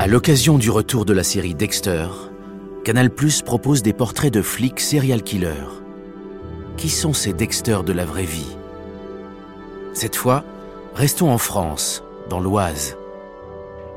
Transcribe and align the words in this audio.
À 0.00 0.06
l'occasion 0.06 0.58
du 0.58 0.70
retour 0.70 1.04
de 1.04 1.12
la 1.12 1.24
série 1.24 1.56
Dexter, 1.56 2.06
Canal 2.84 3.10
Plus 3.10 3.42
propose 3.42 3.82
des 3.82 3.92
portraits 3.92 4.32
de 4.32 4.42
flics 4.42 4.78
serial 4.78 5.24
killers. 5.24 5.82
Qui 6.76 6.88
sont 6.88 7.12
ces 7.12 7.32
Dexter 7.32 7.78
de 7.84 7.92
la 7.92 8.04
vraie 8.04 8.24
vie? 8.24 8.56
Cette 9.94 10.14
fois, 10.14 10.44
restons 10.94 11.32
en 11.32 11.38
France, 11.38 12.04
dans 12.30 12.38
l'Oise. 12.38 12.96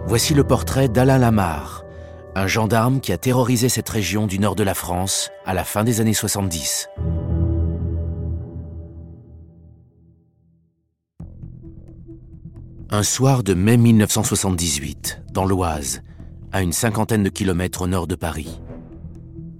Voici 0.07 0.33
le 0.33 0.43
portrait 0.43 0.89
d'Alain 0.89 1.19
Lamar, 1.19 1.85
un 2.33 2.47
gendarme 2.47 2.99
qui 2.99 3.13
a 3.13 3.19
terrorisé 3.19 3.69
cette 3.69 3.89
région 3.89 4.25
du 4.25 4.39
nord 4.39 4.55
de 4.55 4.63
la 4.63 4.73
France 4.73 5.29
à 5.45 5.53
la 5.53 5.63
fin 5.63 5.83
des 5.83 6.01
années 6.01 6.15
70. 6.15 6.89
Un 12.93 13.03
soir 13.03 13.41
de 13.41 13.53
mai 13.53 13.77
1978, 13.77 15.21
dans 15.31 15.45
l'Oise, 15.45 16.01
à 16.51 16.61
une 16.61 16.73
cinquantaine 16.73 17.23
de 17.23 17.29
kilomètres 17.29 17.83
au 17.83 17.87
nord 17.87 18.05
de 18.05 18.15
Paris. 18.15 18.59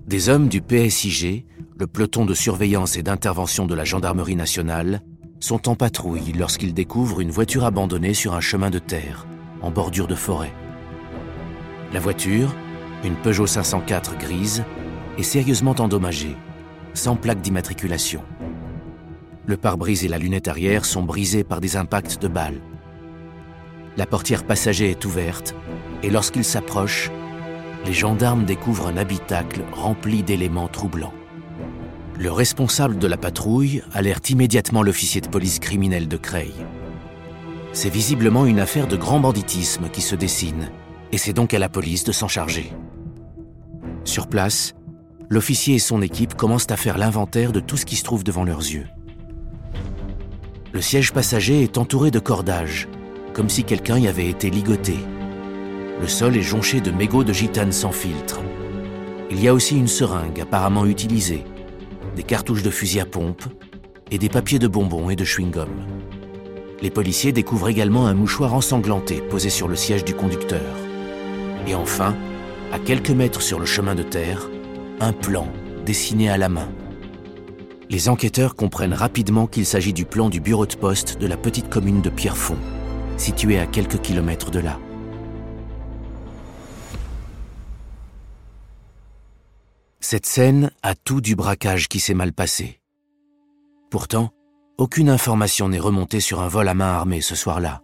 Des 0.05 0.27
hommes 0.27 0.49
du 0.49 0.61
PSIG, 0.61 1.45
le 1.79 1.87
peloton 1.87 2.25
de 2.25 2.33
surveillance 2.33 2.97
et 2.97 3.03
d'intervention 3.03 3.67
de 3.67 3.73
la 3.73 3.85
gendarmerie 3.85 4.35
nationale, 4.35 5.01
sont 5.39 5.69
en 5.69 5.75
patrouille 5.75 6.33
lorsqu'ils 6.37 6.73
découvrent 6.73 7.21
une 7.21 7.31
voiture 7.31 7.63
abandonnée 7.63 8.13
sur 8.13 8.33
un 8.33 8.41
chemin 8.41 8.69
de 8.69 8.79
terre, 8.79 9.25
en 9.61 9.71
bordure 9.71 10.07
de 10.07 10.15
forêt. 10.15 10.51
La 11.93 12.01
voiture, 12.01 12.53
une 13.05 13.15
Peugeot 13.15 13.47
504 13.47 14.17
grise, 14.17 14.65
est 15.17 15.23
sérieusement 15.23 15.75
endommagée, 15.79 16.35
sans 16.93 17.15
plaque 17.15 17.39
d'immatriculation. 17.39 18.23
Le 19.45 19.55
pare-brise 19.55 20.03
et 20.03 20.09
la 20.09 20.17
lunette 20.17 20.49
arrière 20.49 20.83
sont 20.83 21.03
brisés 21.03 21.45
par 21.45 21.61
des 21.61 21.77
impacts 21.77 22.21
de 22.21 22.27
balles. 22.27 22.59
La 23.97 24.05
portière 24.05 24.45
passager 24.45 24.89
est 24.89 25.03
ouverte 25.03 25.53
et 26.01 26.09
lorsqu'ils 26.09 26.45
s'approchent, 26.45 27.11
les 27.85 27.93
gendarmes 27.93 28.45
découvrent 28.45 28.87
un 28.87 28.97
habitacle 28.97 29.61
rempli 29.73 30.23
d'éléments 30.23 30.67
troublants. 30.67 31.13
Le 32.17 32.31
responsable 32.31 32.99
de 32.99 33.07
la 33.07 33.17
patrouille 33.17 33.81
alerte 33.91 34.29
immédiatement 34.29 34.83
l'officier 34.83 35.19
de 35.19 35.27
police 35.27 35.59
criminel 35.59 36.07
de 36.07 36.17
Creil. 36.17 36.53
C'est 37.73 37.89
visiblement 37.89 38.45
une 38.45 38.59
affaire 38.59 38.87
de 38.87 38.95
grand 38.95 39.19
banditisme 39.19 39.89
qui 39.89 40.01
se 40.01 40.15
dessine, 40.15 40.69
et 41.11 41.17
c'est 41.17 41.33
donc 41.33 41.53
à 41.53 41.59
la 41.59 41.69
police 41.69 42.03
de 42.03 42.11
s'en 42.11 42.27
charger. 42.27 42.71
Sur 44.03 44.27
place, 44.27 44.73
l'officier 45.29 45.75
et 45.75 45.79
son 45.79 46.01
équipe 46.01 46.35
commencent 46.35 46.71
à 46.71 46.77
faire 46.77 46.97
l'inventaire 46.97 47.51
de 47.51 47.59
tout 47.59 47.77
ce 47.77 47.85
qui 47.85 47.95
se 47.95 48.03
trouve 48.03 48.23
devant 48.23 48.43
leurs 48.43 48.59
yeux. 48.59 48.87
Le 50.71 50.81
siège 50.81 51.11
passager 51.11 51.63
est 51.63 51.77
entouré 51.77 52.11
de 52.11 52.19
cordages, 52.19 52.87
comme 53.33 53.49
si 53.49 53.63
quelqu'un 53.63 53.97
y 53.97 54.07
avait 54.07 54.29
été 54.29 54.49
ligoté. 54.49 54.95
Le 55.99 56.07
sol 56.07 56.35
est 56.35 56.41
jonché 56.41 56.81
de 56.81 56.91
mégots 56.91 57.23
de 57.23 57.33
gitane 57.33 57.71
sans 57.71 57.91
filtre. 57.91 58.41
Il 59.29 59.41
y 59.41 59.47
a 59.47 59.53
aussi 59.53 59.77
une 59.77 59.87
seringue 59.87 60.41
apparemment 60.41 60.85
utilisée, 60.85 61.43
des 62.15 62.23
cartouches 62.23 62.63
de 62.63 62.69
fusil 62.69 62.99
à 62.99 63.05
pompe 63.05 63.43
et 64.09 64.17
des 64.17 64.29
papiers 64.29 64.59
de 64.59 64.67
bonbons 64.67 65.09
et 65.09 65.15
de 65.15 65.23
chewing-gum. 65.23 65.69
Les 66.81 66.89
policiers 66.89 67.31
découvrent 67.31 67.69
également 67.69 68.07
un 68.07 68.13
mouchoir 68.13 68.53
ensanglanté 68.53 69.21
posé 69.21 69.49
sur 69.49 69.67
le 69.67 69.75
siège 69.75 70.03
du 70.03 70.15
conducteur. 70.15 70.75
Et 71.67 71.75
enfin, 71.75 72.15
à 72.73 72.79
quelques 72.79 73.11
mètres 73.11 73.41
sur 73.41 73.59
le 73.59 73.65
chemin 73.65 73.95
de 73.95 74.03
terre, 74.03 74.49
un 74.99 75.13
plan 75.13 75.47
dessiné 75.85 76.29
à 76.29 76.37
la 76.37 76.49
main. 76.49 76.69
Les 77.89 78.09
enquêteurs 78.09 78.55
comprennent 78.55 78.93
rapidement 78.93 79.47
qu'il 79.47 79.65
s'agit 79.65 79.93
du 79.93 80.05
plan 80.05 80.29
du 80.29 80.39
bureau 80.39 80.65
de 80.65 80.75
poste 80.75 81.19
de 81.21 81.27
la 81.27 81.37
petite 81.37 81.69
commune 81.69 82.01
de 82.01 82.09
Pierrefonds 82.09 82.57
situé 83.21 83.59
à 83.59 83.67
quelques 83.67 84.01
kilomètres 84.01 84.49
de 84.49 84.59
là. 84.59 84.79
Cette 89.99 90.25
scène 90.25 90.71
a 90.81 90.95
tout 90.95 91.21
du 91.21 91.35
braquage 91.35 91.87
qui 91.87 91.99
s'est 91.99 92.15
mal 92.15 92.33
passé. 92.33 92.81
Pourtant, 93.91 94.31
aucune 94.79 95.09
information 95.09 95.69
n'est 95.69 95.79
remontée 95.79 96.19
sur 96.19 96.41
un 96.41 96.47
vol 96.47 96.67
à 96.67 96.73
main 96.73 96.91
armée 96.91 97.21
ce 97.21 97.35
soir-là. 97.35 97.81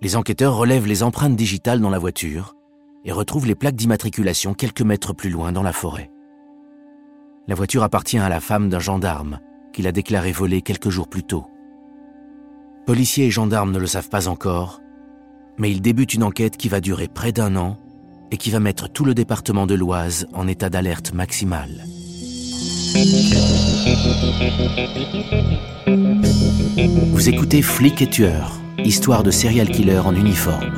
Les 0.00 0.16
enquêteurs 0.16 0.56
relèvent 0.56 0.86
les 0.86 1.02
empreintes 1.02 1.36
digitales 1.36 1.80
dans 1.80 1.90
la 1.90 1.98
voiture 1.98 2.54
et 3.04 3.12
retrouvent 3.12 3.46
les 3.46 3.54
plaques 3.54 3.76
d'immatriculation 3.76 4.54
quelques 4.54 4.82
mètres 4.82 5.12
plus 5.12 5.30
loin 5.30 5.52
dans 5.52 5.62
la 5.62 5.74
forêt. 5.74 6.10
La 7.46 7.54
voiture 7.54 7.82
appartient 7.82 8.18
à 8.18 8.30
la 8.30 8.40
femme 8.40 8.70
d'un 8.70 8.80
gendarme 8.80 9.38
qui 9.74 9.82
l'a 9.82 9.92
déclarée 9.92 10.32
volée 10.32 10.62
quelques 10.62 10.88
jours 10.88 11.08
plus 11.08 11.24
tôt. 11.24 11.46
Policiers 12.86 13.26
et 13.26 13.30
gendarmes 13.32 13.72
ne 13.72 13.80
le 13.80 13.88
savent 13.88 14.08
pas 14.08 14.28
encore, 14.28 14.80
mais 15.58 15.72
ils 15.72 15.82
débutent 15.82 16.14
une 16.14 16.22
enquête 16.22 16.56
qui 16.56 16.68
va 16.68 16.80
durer 16.80 17.08
près 17.08 17.32
d'un 17.32 17.56
an 17.56 17.76
et 18.30 18.36
qui 18.36 18.50
va 18.50 18.60
mettre 18.60 18.88
tout 18.88 19.04
le 19.04 19.12
département 19.12 19.66
de 19.66 19.74
l'Oise 19.74 20.28
en 20.32 20.46
état 20.46 20.70
d'alerte 20.70 21.12
maximale. 21.12 21.84
Vous 27.10 27.28
écoutez 27.28 27.60
Flic 27.60 28.02
et 28.02 28.08
tueur, 28.08 28.52
histoire 28.78 29.24
de 29.24 29.32
serial 29.32 29.68
killer 29.68 29.98
en 29.98 30.14
uniforme. 30.14 30.70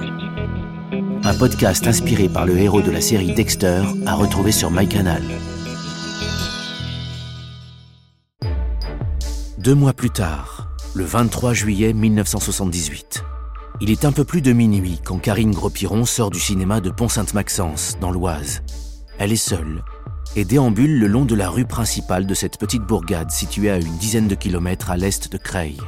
Un 1.24 1.34
podcast 1.34 1.86
inspiré 1.86 2.30
par 2.30 2.46
le 2.46 2.56
héros 2.56 2.80
de 2.80 2.90
la 2.90 3.02
série 3.02 3.34
Dexter 3.34 3.82
à 4.06 4.14
retrouver 4.14 4.52
sur 4.52 4.70
MyCanal. 4.70 5.22
Deux 9.58 9.74
mois 9.74 9.92
plus 9.92 10.08
tard, 10.08 10.67
le 10.94 11.04
23 11.04 11.52
juillet 11.52 11.92
1978. 11.92 13.24
Il 13.80 13.90
est 13.90 14.04
un 14.04 14.12
peu 14.12 14.24
plus 14.24 14.40
de 14.40 14.52
minuit 14.52 15.00
quand 15.04 15.18
Karine 15.18 15.52
Gros-Piron 15.52 16.04
sort 16.04 16.30
du 16.30 16.40
cinéma 16.40 16.80
de 16.80 16.90
Pont-Sainte-Maxence, 16.90 17.96
dans 18.00 18.10
l'Oise. 18.10 18.62
Elle 19.18 19.32
est 19.32 19.36
seule 19.36 19.84
et 20.36 20.44
déambule 20.44 20.98
le 20.98 21.06
long 21.06 21.24
de 21.24 21.34
la 21.34 21.50
rue 21.50 21.66
principale 21.66 22.26
de 22.26 22.34
cette 22.34 22.58
petite 22.58 22.82
bourgade 22.82 23.30
située 23.30 23.70
à 23.70 23.76
une 23.76 23.96
dizaine 23.98 24.28
de 24.28 24.34
kilomètres 24.34 24.90
à 24.90 24.96
l'est 24.96 25.30
de 25.30 25.38
Creil. 25.38 25.78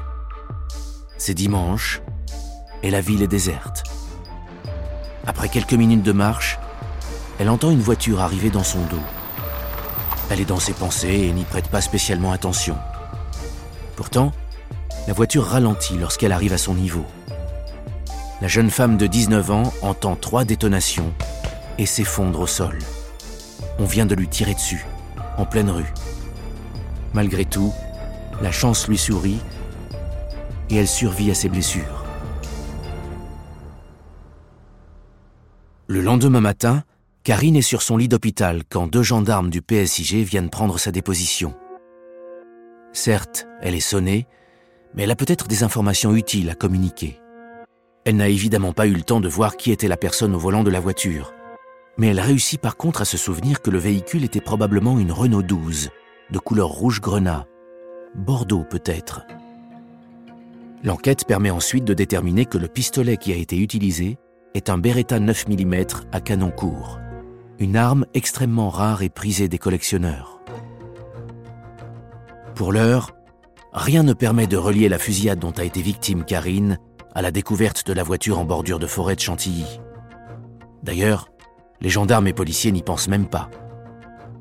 C'est 1.19 1.34
dimanche 1.34 2.03
et 2.82 2.91
la 2.91 3.00
ville 3.00 3.22
est 3.22 3.28
déserte. 3.28 3.84
Après 5.27 5.49
quelques 5.49 5.75
minutes 5.75 6.03
de 6.03 6.12
marche, 6.12 6.59
elle 7.38 7.49
entend 7.49 7.71
une 7.71 7.81
voiture 7.81 8.21
arriver 8.21 8.50
dans 8.50 8.65
son 8.65 8.81
dos. 8.87 9.03
Elle 10.31 10.41
est 10.41 10.49
dans 10.49 10.61
ses 10.61 10.75
pensées 10.75 11.27
et 11.28 11.32
n'y 11.32 11.44
prête 11.44 11.69
pas 11.69 11.81
spécialement 11.81 12.32
attention. 12.32 12.77
Pourtant, 13.97 14.32
la 15.10 15.15
voiture 15.15 15.44
ralentit 15.44 15.98
lorsqu'elle 15.98 16.31
arrive 16.31 16.53
à 16.53 16.56
son 16.56 16.72
niveau. 16.72 17.04
La 18.41 18.47
jeune 18.47 18.71
femme 18.71 18.97
de 18.97 19.09
19 19.09 19.50
ans 19.50 19.72
entend 19.82 20.15
trois 20.15 20.44
détonations 20.44 21.12
et 21.78 21.87
s'effondre 21.87 22.38
au 22.38 22.47
sol. 22.47 22.78
On 23.81 23.87
vient 23.87 24.06
de 24.06 24.15
lui 24.15 24.28
tirer 24.28 24.54
dessus, 24.54 24.87
en 25.37 25.47
pleine 25.47 25.69
rue. 25.69 25.93
Malgré 27.12 27.44
tout, 27.44 27.75
la 28.41 28.53
chance 28.53 28.87
lui 28.87 28.97
sourit 28.97 29.41
et 30.70 30.76
elle 30.76 30.87
survit 30.87 31.32
à 31.32 31.34
ses 31.34 31.49
blessures. 31.49 32.04
Le 35.88 36.03
lendemain 36.03 36.41
matin, 36.41 36.84
Karine 37.25 37.56
est 37.56 37.62
sur 37.62 37.82
son 37.82 37.97
lit 37.97 38.06
d'hôpital 38.06 38.62
quand 38.69 38.87
deux 38.87 39.03
gendarmes 39.03 39.50
du 39.50 39.60
PSIG 39.60 40.25
viennent 40.25 40.50
prendre 40.50 40.78
sa 40.78 40.93
déposition. 40.93 41.53
Certes, 42.93 43.49
elle 43.60 43.75
est 43.75 43.81
sonnée, 43.81 44.28
mais 44.95 45.05
elle 45.05 45.11
a 45.11 45.17
peut-être 45.17 45.49
des 45.49 45.62
informations 45.62 46.15
utiles 46.15 46.51
à 46.51 46.55
communiquer. 46.55 47.21
Elle 48.05 48.17
n'a 48.17 48.28
évidemment 48.28 48.73
pas 48.73 48.87
eu 48.87 48.95
le 48.95 49.03
temps 49.03 49.21
de 49.21 49.28
voir 49.28 49.56
qui 49.56 49.71
était 49.71 49.89
la 49.89 49.97
personne 49.97 50.34
au 50.34 50.39
volant 50.39 50.65
de 50.65 50.71
la 50.71 50.81
voiture, 50.81 51.33
mais 51.99 52.09
elle 52.09 52.21
réussit 52.21 52.61
par 52.61 52.77
contre 52.77 53.03
à 53.03 53.05
se 53.05 53.17
souvenir 53.17 53.61
que 53.61 53.71
le 53.71 53.79
véhicule 53.79 54.25
était 54.25 54.41
probablement 54.41 54.99
une 54.99 55.12
Renault 55.12 55.43
12, 55.43 55.91
de 56.31 56.39
couleur 56.39 56.69
rouge 56.69 57.00
grenat, 57.00 57.47
Bordeaux 58.15 58.65
peut-être. 58.69 59.23
L'enquête 60.83 61.27
permet 61.27 61.50
ensuite 61.50 61.84
de 61.84 61.95
déterminer 61.95 62.47
que 62.47 62.59
le 62.59 62.69
pistolet 62.69 63.19
qui 63.19 63.33
a 63.33 63.37
été 63.37 63.59
utilisé 63.59 64.17
est 64.55 64.70
un 64.70 64.79
Beretta 64.79 65.20
9 65.20 65.49
mm 65.49 65.85
à 66.11 66.20
canon 66.20 66.50
court, 66.50 66.99
une 67.59 67.76
arme 67.76 68.06
extrêmement 68.14 68.70
rare 68.70 69.03
et 69.03 69.11
prisée 69.11 69.49
des 69.49 69.59
collectionneurs. 69.59 70.41
Pour 72.55 72.73
l'heure, 72.73 73.14
rien 73.72 74.02
ne 74.02 74.12
permet 74.12 74.46
de 74.46 74.56
relier 74.56 74.88
la 74.88 74.99
fusillade 74.99 75.38
dont 75.38 75.52
a 75.52 75.64
été 75.64 75.82
victime 75.82 76.25
Karine 76.25 76.78
à 77.14 77.22
la 77.22 77.31
découverte 77.31 77.87
de 77.87 77.93
la 77.93 78.02
voiture 78.02 78.38
en 78.38 78.44
bordure 78.44 78.78
de 78.78 78.87
forêt 78.87 79.17
de 79.17 79.20
Chantilly. 79.20 79.81
D'ailleurs, 80.82 81.28
les 81.81 81.90
gendarmes 81.90 82.26
et 82.26 82.32
policiers 82.32 82.72
n'y 82.72 82.82
pensent 82.82 83.08
même 83.08 83.26
pas. 83.26 83.50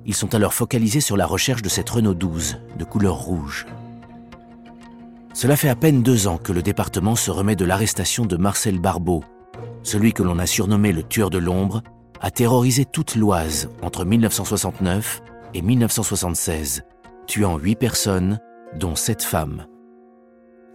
Ils 0.06 0.16
sont 0.16 0.34
alors 0.36 0.54
focalisés 0.54 1.02
sur 1.02 1.18
la 1.18 1.26
recherche 1.26 1.62
de 1.62 1.70
cette 1.70 1.90
Renault 1.90 2.14
12 2.14 2.58
de 2.78 2.84
couleur 2.84 3.16
rouge. 3.16 3.66
Cela 5.34 5.56
fait 5.56 5.70
à 5.70 5.76
peine 5.76 6.04
deux 6.04 6.28
ans 6.28 6.38
que 6.38 6.52
le 6.52 6.62
département 6.62 7.16
se 7.16 7.32
remet 7.32 7.56
de 7.56 7.66
l'arrestation 7.66 8.26
de 8.26 8.36
Marcel 8.36 8.80
Barbeau, 8.80 9.24
celui 9.84 10.14
que 10.14 10.24
l'on 10.24 10.40
a 10.40 10.46
surnommé 10.46 10.92
le 10.92 11.04
tueur 11.04 11.30
de 11.30 11.38
l'ombre, 11.38 11.82
a 12.22 12.32
terrorisé 12.32 12.86
toute 12.86 13.16
l'Oise 13.16 13.70
entre 13.82 14.04
1969 14.04 15.22
et 15.54 15.62
1976, 15.62 16.84
tuant 17.28 17.58
huit 17.58 17.76
personnes 17.76 18.40
dont 18.76 18.96
sept 18.96 19.24
femmes. 19.24 19.66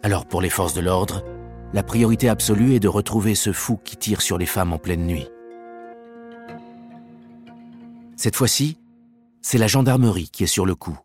Alors 0.02 0.26
pour 0.26 0.40
les 0.40 0.50
forces 0.50 0.74
de 0.74 0.80
l'ordre, 0.80 1.24
la 1.72 1.82
priorité 1.82 2.28
absolue 2.28 2.74
est 2.74 2.80
de 2.80 2.88
retrouver 2.88 3.34
ce 3.34 3.52
fou 3.52 3.78
qui 3.82 3.96
tire 3.96 4.20
sur 4.20 4.38
les 4.38 4.46
femmes 4.46 4.72
en 4.72 4.78
pleine 4.78 5.06
nuit. 5.06 5.28
Cette 8.16 8.36
fois-ci, 8.36 8.78
c'est 9.42 9.58
la 9.58 9.66
gendarmerie 9.66 10.30
qui 10.30 10.44
est 10.44 10.48
sur 10.48 10.66
le 10.66 10.74
coup. 10.74 10.98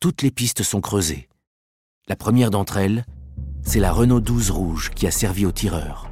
Toutes 0.00 0.22
les 0.22 0.30
pistes 0.30 0.62
sont 0.62 0.80
creusées. 0.80 1.28
La 2.06 2.16
première 2.16 2.50
d'entre 2.50 2.76
elles, 2.76 3.04
c'est 3.62 3.80
la 3.80 3.92
Renault 3.92 4.20
12 4.20 4.50
rouge 4.50 4.90
qui 4.94 5.06
a 5.06 5.10
servi 5.10 5.44
au 5.46 5.52
tireur. 5.52 6.10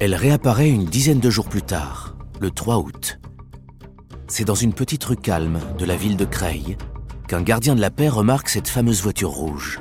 Elle 0.00 0.14
réapparaît 0.14 0.70
une 0.70 0.84
dizaine 0.84 1.20
de 1.20 1.30
jours 1.30 1.48
plus 1.48 1.62
tard, 1.62 2.16
le 2.40 2.50
3 2.50 2.78
août. 2.78 3.18
C'est 4.26 4.44
dans 4.44 4.54
une 4.54 4.72
petite 4.72 5.04
rue 5.04 5.16
calme 5.16 5.60
de 5.78 5.84
la 5.84 5.96
ville 5.96 6.16
de 6.16 6.24
Creil 6.24 6.76
qu'un 7.28 7.42
gardien 7.42 7.74
de 7.74 7.80
la 7.80 7.90
paix 7.90 8.08
remarque 8.08 8.48
cette 8.48 8.68
fameuse 8.68 9.02
voiture 9.02 9.30
rouge. 9.30 9.80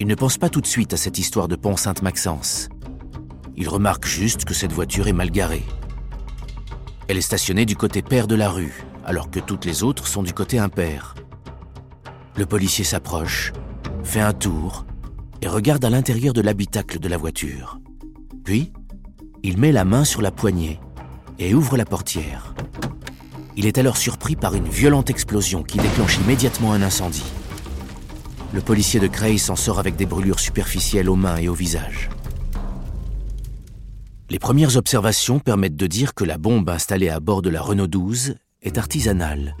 Il 0.00 0.06
ne 0.06 0.14
pense 0.14 0.38
pas 0.38 0.48
tout 0.48 0.60
de 0.60 0.66
suite 0.66 0.92
à 0.92 0.96
cette 0.96 1.18
histoire 1.18 1.48
de 1.48 1.56
pont 1.56 1.76
Sainte-Maxence. 1.76 2.68
Il 3.56 3.68
remarque 3.68 4.06
juste 4.06 4.44
que 4.44 4.54
cette 4.54 4.72
voiture 4.72 5.08
est 5.08 5.12
mal 5.12 5.30
garée. 5.30 5.64
Elle 7.08 7.18
est 7.18 7.22
stationnée 7.22 7.66
du 7.66 7.76
côté 7.76 8.02
pair 8.02 8.26
de 8.26 8.34
la 8.34 8.50
rue, 8.50 8.84
alors 9.04 9.30
que 9.30 9.40
toutes 9.40 9.64
les 9.64 9.82
autres 9.82 10.06
sont 10.06 10.22
du 10.22 10.32
côté 10.32 10.58
impair. 10.58 11.14
Le 12.36 12.46
policier 12.46 12.84
s'approche, 12.84 13.52
fait 14.02 14.20
un 14.20 14.32
tour 14.32 14.84
et 15.42 15.48
regarde 15.48 15.84
à 15.84 15.90
l'intérieur 15.90 16.32
de 16.32 16.40
l'habitacle 16.40 16.98
de 16.98 17.08
la 17.08 17.16
voiture. 17.16 17.78
Puis, 18.44 18.72
il 19.42 19.58
met 19.58 19.72
la 19.72 19.84
main 19.84 20.04
sur 20.04 20.22
la 20.22 20.30
poignée 20.30 20.80
et 21.38 21.54
ouvre 21.54 21.76
la 21.76 21.84
portière. 21.84 22.54
Il 23.56 23.66
est 23.66 23.78
alors 23.78 23.96
surpris 23.96 24.34
par 24.34 24.54
une 24.54 24.68
violente 24.68 25.10
explosion 25.10 25.62
qui 25.62 25.78
déclenche 25.78 26.18
immédiatement 26.18 26.72
un 26.72 26.82
incendie. 26.82 27.24
Le 28.52 28.60
policier 28.60 29.00
de 29.00 29.06
Creil 29.06 29.38
s'en 29.38 29.56
sort 29.56 29.78
avec 29.78 29.96
des 29.96 30.06
brûlures 30.06 30.40
superficielles 30.40 31.08
aux 31.08 31.16
mains 31.16 31.36
et 31.36 31.48
au 31.48 31.54
visage. 31.54 32.10
Les 34.30 34.38
premières 34.38 34.76
observations 34.76 35.38
permettent 35.38 35.76
de 35.76 35.86
dire 35.86 36.14
que 36.14 36.24
la 36.24 36.38
bombe 36.38 36.68
installée 36.68 37.08
à 37.08 37.20
bord 37.20 37.42
de 37.42 37.50
la 37.50 37.60
Renault 37.60 37.86
12 37.86 38.36
est 38.62 38.78
artisanale. 38.78 39.56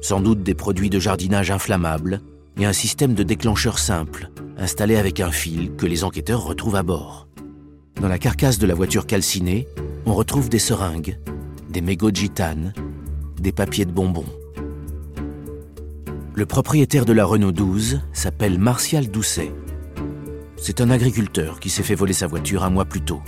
Sans 0.00 0.20
doute 0.20 0.42
des 0.42 0.54
produits 0.54 0.90
de 0.90 0.98
jardinage 0.98 1.50
inflammables 1.50 2.20
et 2.58 2.64
un 2.64 2.72
système 2.72 3.14
de 3.14 3.22
déclencheur 3.22 3.78
simple, 3.78 4.30
installé 4.56 4.96
avec 4.96 5.20
un 5.20 5.30
fil 5.30 5.76
que 5.76 5.86
les 5.86 6.02
enquêteurs 6.04 6.42
retrouvent 6.42 6.76
à 6.76 6.82
bord. 6.82 7.28
Dans 8.00 8.08
la 8.08 8.18
carcasse 8.18 8.58
de 8.58 8.66
la 8.66 8.74
voiture 8.74 9.06
calcinée, 9.06 9.68
on 10.06 10.14
retrouve 10.14 10.48
des 10.48 10.58
seringues, 10.58 11.18
des 11.70 11.82
mégots 11.82 12.10
de 12.10 12.16
gitane, 12.16 12.72
des 13.42 13.52
papiers 13.52 13.84
de 13.84 13.90
bonbons. 13.90 14.24
Le 16.34 16.46
propriétaire 16.46 17.04
de 17.04 17.12
la 17.12 17.24
Renault 17.24 17.50
12 17.50 18.00
s'appelle 18.12 18.58
Martial 18.58 19.08
Doucet. 19.08 19.52
C'est 20.56 20.80
un 20.80 20.90
agriculteur 20.90 21.58
qui 21.58 21.68
s'est 21.68 21.82
fait 21.82 21.96
voler 21.96 22.12
sa 22.12 22.28
voiture 22.28 22.62
un 22.62 22.70
mois 22.70 22.84
plus 22.84 23.02
tôt. 23.02 23.20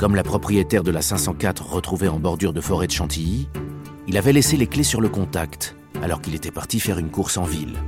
Comme 0.00 0.16
la 0.16 0.24
propriétaire 0.24 0.82
de 0.82 0.90
la 0.90 1.02
504 1.02 1.72
retrouvée 1.72 2.08
en 2.08 2.18
bordure 2.18 2.52
de 2.52 2.60
forêt 2.60 2.88
de 2.88 2.92
Chantilly, 2.92 3.48
il 4.08 4.18
avait 4.18 4.32
laissé 4.32 4.56
les 4.56 4.66
clés 4.66 4.82
sur 4.82 5.00
le 5.00 5.08
contact 5.08 5.76
alors 6.02 6.20
qu'il 6.20 6.34
était 6.34 6.50
parti 6.50 6.80
faire 6.80 6.98
une 6.98 7.10
course 7.10 7.36
en 7.36 7.44
ville. 7.44 7.78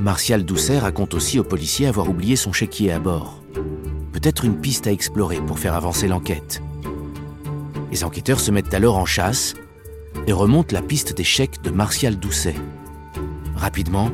Martial 0.00 0.44
Doucet 0.44 0.78
raconte 0.78 1.14
aussi 1.14 1.38
aux 1.38 1.44
policiers 1.44 1.86
avoir 1.86 2.10
oublié 2.10 2.36
son 2.36 2.52
chéquier 2.52 2.92
à 2.92 2.98
bord. 2.98 3.42
Peut-être 4.12 4.44
une 4.44 4.60
piste 4.60 4.86
à 4.86 4.92
explorer 4.92 5.40
pour 5.40 5.58
faire 5.58 5.74
avancer 5.74 6.08
l'enquête. 6.08 6.62
Les 7.90 8.04
enquêteurs 8.04 8.40
se 8.40 8.50
mettent 8.50 8.74
alors 8.74 8.98
en 8.98 9.06
chasse 9.06 9.54
et 10.26 10.32
remontent 10.32 10.74
la 10.74 10.82
piste 10.82 11.14
chèques 11.24 11.62
de 11.62 11.70
Martial 11.70 12.18
Doucet. 12.18 12.54
Rapidement, 13.56 14.10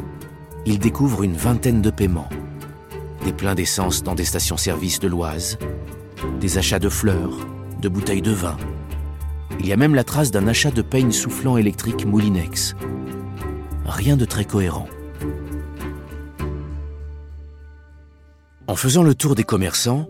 ils 0.64 0.78
découvrent 0.78 1.22
une 1.22 1.36
vingtaine 1.36 1.82
de 1.82 1.90
paiements. 1.90 2.28
Des 3.24 3.32
pleins 3.32 3.54
d'essence 3.54 4.02
dans 4.02 4.14
des 4.14 4.24
stations-service 4.24 4.98
de 4.98 5.08
l'Oise, 5.08 5.58
des 6.40 6.58
achats 6.58 6.78
de 6.78 6.88
fleurs, 6.88 7.46
de 7.80 7.88
bouteilles 7.88 8.22
de 8.22 8.32
vin. 8.32 8.56
Il 9.60 9.66
y 9.66 9.72
a 9.72 9.76
même 9.76 9.94
la 9.94 10.04
trace 10.04 10.30
d'un 10.30 10.48
achat 10.48 10.70
de 10.70 10.82
peigne 10.82 11.12
soufflant 11.12 11.56
électrique 11.56 12.04
Moulinex. 12.04 12.74
Rien 13.84 14.16
de 14.16 14.24
très 14.24 14.44
cohérent. 14.44 14.88
En 18.66 18.74
faisant 18.74 19.04
le 19.04 19.14
tour 19.14 19.36
des 19.36 19.44
commerçants, 19.44 20.08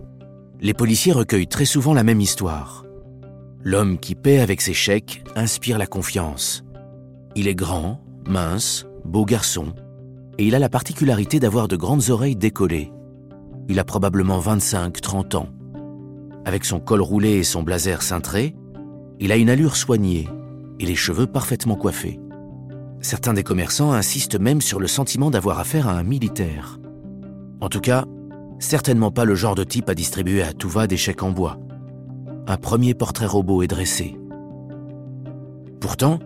les 0.61 0.73
policiers 0.73 1.13
recueillent 1.13 1.47
très 1.49 1.67
souvent 1.67 1.93
la 1.93 2.03
même 2.03 2.23
histoire. 2.23 2.86
L'homme 3.69 3.99
qui 3.99 4.15
paie 4.15 4.39
avec 4.39 4.61
ses 4.61 4.75
chèques 4.75 5.25
inspire 5.35 5.77
la 5.77 5.89
confiance. 5.89 6.63
Il 7.35 7.49
est 7.49 7.57
grand, 7.57 8.01
mince, 8.25 8.87
beau 9.05 9.25
garçon, 9.25 9.73
et 10.39 10.47
il 10.47 10.55
a 10.55 10.61
la 10.61 10.69
particularité 10.69 11.41
d'avoir 11.41 11.67
de 11.67 11.75
grandes 11.75 12.11
oreilles 12.11 12.37
décollées. 12.37 12.93
Il 13.69 13.81
a 13.81 13.85
probablement 13.85 14.39
25-30 14.39 15.35
ans. 15.35 15.49
Avec 16.45 16.65
son 16.65 16.79
col 16.79 17.01
roulé 17.01 17.39
et 17.39 17.43
son 17.43 17.65
blazer 17.65 18.03
cintré, 18.03 18.55
il 19.19 19.33
a 19.33 19.37
une 19.37 19.51
allure 19.51 19.75
soignée 19.75 20.29
et 20.79 20.87
les 20.87 20.95
cheveux 20.95 21.27
parfaitement 21.27 21.75
coiffés. 21.75 22.21
Certains 23.01 23.35
des 23.35 23.43
commerçants 23.43 23.91
insistent 23.91 24.39
même 24.39 24.61
sur 24.61 24.79
le 24.79 24.87
sentiment 24.87 25.33
d'avoir 25.33 25.59
affaire 25.59 25.89
à 25.89 25.99
un 25.99 26.05
militaire. 26.05 26.79
En 27.61 27.69
tout 27.69 27.81
cas, 27.81 28.05
certainement 28.61 29.11
pas 29.11 29.25
le 29.25 29.35
genre 29.35 29.57
de 29.57 29.65
type 29.65 29.91
à 29.91 29.97
distribuer 29.97 30.45
à 30.45 30.53
tout 30.53 30.69
va 30.69 30.87
des 30.87 30.97
chèques 30.97 31.25
en 31.25 31.33
bois. 31.33 31.59
Un 32.49 32.59
premier 32.59 32.95
portrait 32.95 33.27
robot 33.27 33.63
est 33.63 33.67
dressé. 33.67 34.17
Pourtant, 35.81 36.21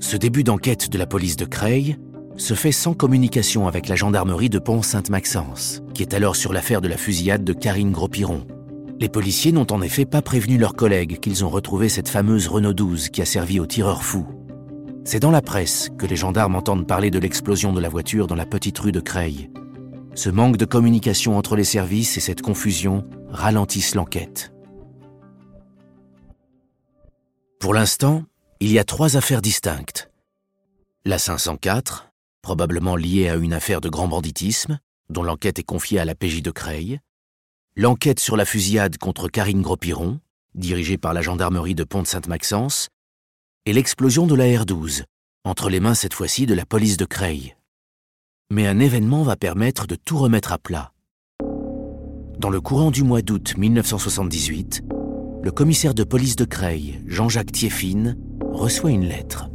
ce 0.00 0.16
début 0.16 0.42
d'enquête 0.42 0.88
de 0.88 0.96
la 0.96 1.06
police 1.06 1.36
de 1.36 1.44
Creil 1.44 1.98
se 2.36 2.54
fait 2.54 2.72
sans 2.72 2.94
communication 2.94 3.68
avec 3.68 3.88
la 3.88 3.94
gendarmerie 3.94 4.48
de 4.48 4.58
Pont-Sainte-Maxence, 4.58 5.82
qui 5.92 6.00
est 6.00 6.14
alors 6.14 6.34
sur 6.34 6.54
l'affaire 6.54 6.80
de 6.80 6.88
la 6.88 6.96
fusillade 6.96 7.44
de 7.44 7.52
Karine 7.52 7.92
Gros-Piron. 7.92 8.46
Les 8.98 9.10
policiers 9.10 9.52
n'ont 9.52 9.70
en 9.70 9.82
effet 9.82 10.06
pas 10.06 10.22
prévenu 10.22 10.56
leurs 10.56 10.76
collègues 10.76 11.18
qu'ils 11.20 11.44
ont 11.44 11.50
retrouvé 11.50 11.90
cette 11.90 12.08
fameuse 12.08 12.48
Renault 12.48 12.72
12 12.72 13.10
qui 13.10 13.20
a 13.20 13.26
servi 13.26 13.60
au 13.60 13.66
tireur 13.66 14.02
fou. 14.02 14.26
C'est 15.04 15.20
dans 15.20 15.30
la 15.30 15.42
presse 15.42 15.90
que 15.98 16.06
les 16.06 16.16
gendarmes 16.16 16.56
entendent 16.56 16.86
parler 16.86 17.10
de 17.10 17.18
l'explosion 17.18 17.74
de 17.74 17.80
la 17.80 17.90
voiture 17.90 18.26
dans 18.26 18.34
la 18.34 18.46
petite 18.46 18.78
rue 18.78 18.92
de 18.92 19.00
Creil. 19.00 19.50
Ce 20.14 20.30
manque 20.30 20.56
de 20.56 20.64
communication 20.64 21.36
entre 21.36 21.54
les 21.54 21.64
services 21.64 22.16
et 22.16 22.20
cette 22.20 22.40
confusion 22.40 23.04
ralentissent 23.28 23.94
l'enquête. 23.94 24.55
Pour 27.60 27.74
l'instant, 27.74 28.24
il 28.60 28.70
y 28.70 28.78
a 28.78 28.84
trois 28.84 29.16
affaires 29.16 29.42
distinctes. 29.42 30.10
La 31.04 31.18
504, 31.18 32.08
probablement 32.42 32.96
liée 32.96 33.28
à 33.28 33.36
une 33.36 33.52
affaire 33.52 33.80
de 33.80 33.88
grand 33.88 34.08
banditisme, 34.08 34.78
dont 35.08 35.22
l'enquête 35.22 35.58
est 35.58 35.64
confiée 35.64 35.98
à 35.98 36.04
la 36.04 36.14
PJ 36.14 36.42
de 36.42 36.50
Creil. 36.50 37.00
L'enquête 37.76 38.20
sur 38.20 38.36
la 38.36 38.44
fusillade 38.44 38.98
contre 38.98 39.28
Karine 39.28 39.62
Gros-Piron, 39.62 40.20
dirigée 40.54 40.98
par 40.98 41.12
la 41.12 41.22
gendarmerie 41.22 41.74
de 41.74 41.84
Pont-Sainte-Maxence. 41.84 42.88
Et 43.66 43.72
l'explosion 43.72 44.26
de 44.26 44.34
la 44.34 44.46
R12, 44.46 45.04
entre 45.44 45.68
les 45.70 45.80
mains 45.80 45.94
cette 45.94 46.14
fois-ci 46.14 46.46
de 46.46 46.54
la 46.54 46.64
police 46.64 46.96
de 46.96 47.04
Creil 47.04 47.56
mais 48.50 48.66
un 48.66 48.78
événement 48.78 49.22
va 49.22 49.36
permettre 49.36 49.86
de 49.86 49.96
tout 49.96 50.18
remettre 50.18 50.52
à 50.52 50.58
plat. 50.58 50.92
Dans 52.38 52.50
le 52.50 52.60
courant 52.60 52.90
du 52.90 53.02
mois 53.02 53.22
d'août 53.22 53.54
1978, 53.56 54.82
le 55.46 55.52
commissaire 55.52 55.94
de 55.94 56.02
police 56.02 56.34
de 56.34 56.44
Creil, 56.44 57.00
Jean-Jacques 57.06 57.52
Thieffine, 57.52 58.18
reçoit 58.50 58.90
une 58.90 59.04
lettre. 59.04 59.48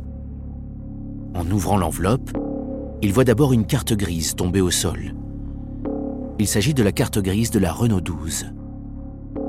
En 1.35 1.45
ouvrant 1.51 1.75
l'enveloppe, 1.75 2.31
il 3.01 3.11
voit 3.11 3.25
d'abord 3.25 3.51
une 3.51 3.65
carte 3.65 3.91
grise 3.91 4.35
tombée 4.35 4.61
au 4.61 4.71
sol. 4.71 5.13
Il 6.39 6.47
s'agit 6.47 6.73
de 6.73 6.81
la 6.81 6.93
carte 6.93 7.19
grise 7.19 7.51
de 7.51 7.59
la 7.59 7.73
Renault 7.73 7.99
12. 7.99 8.53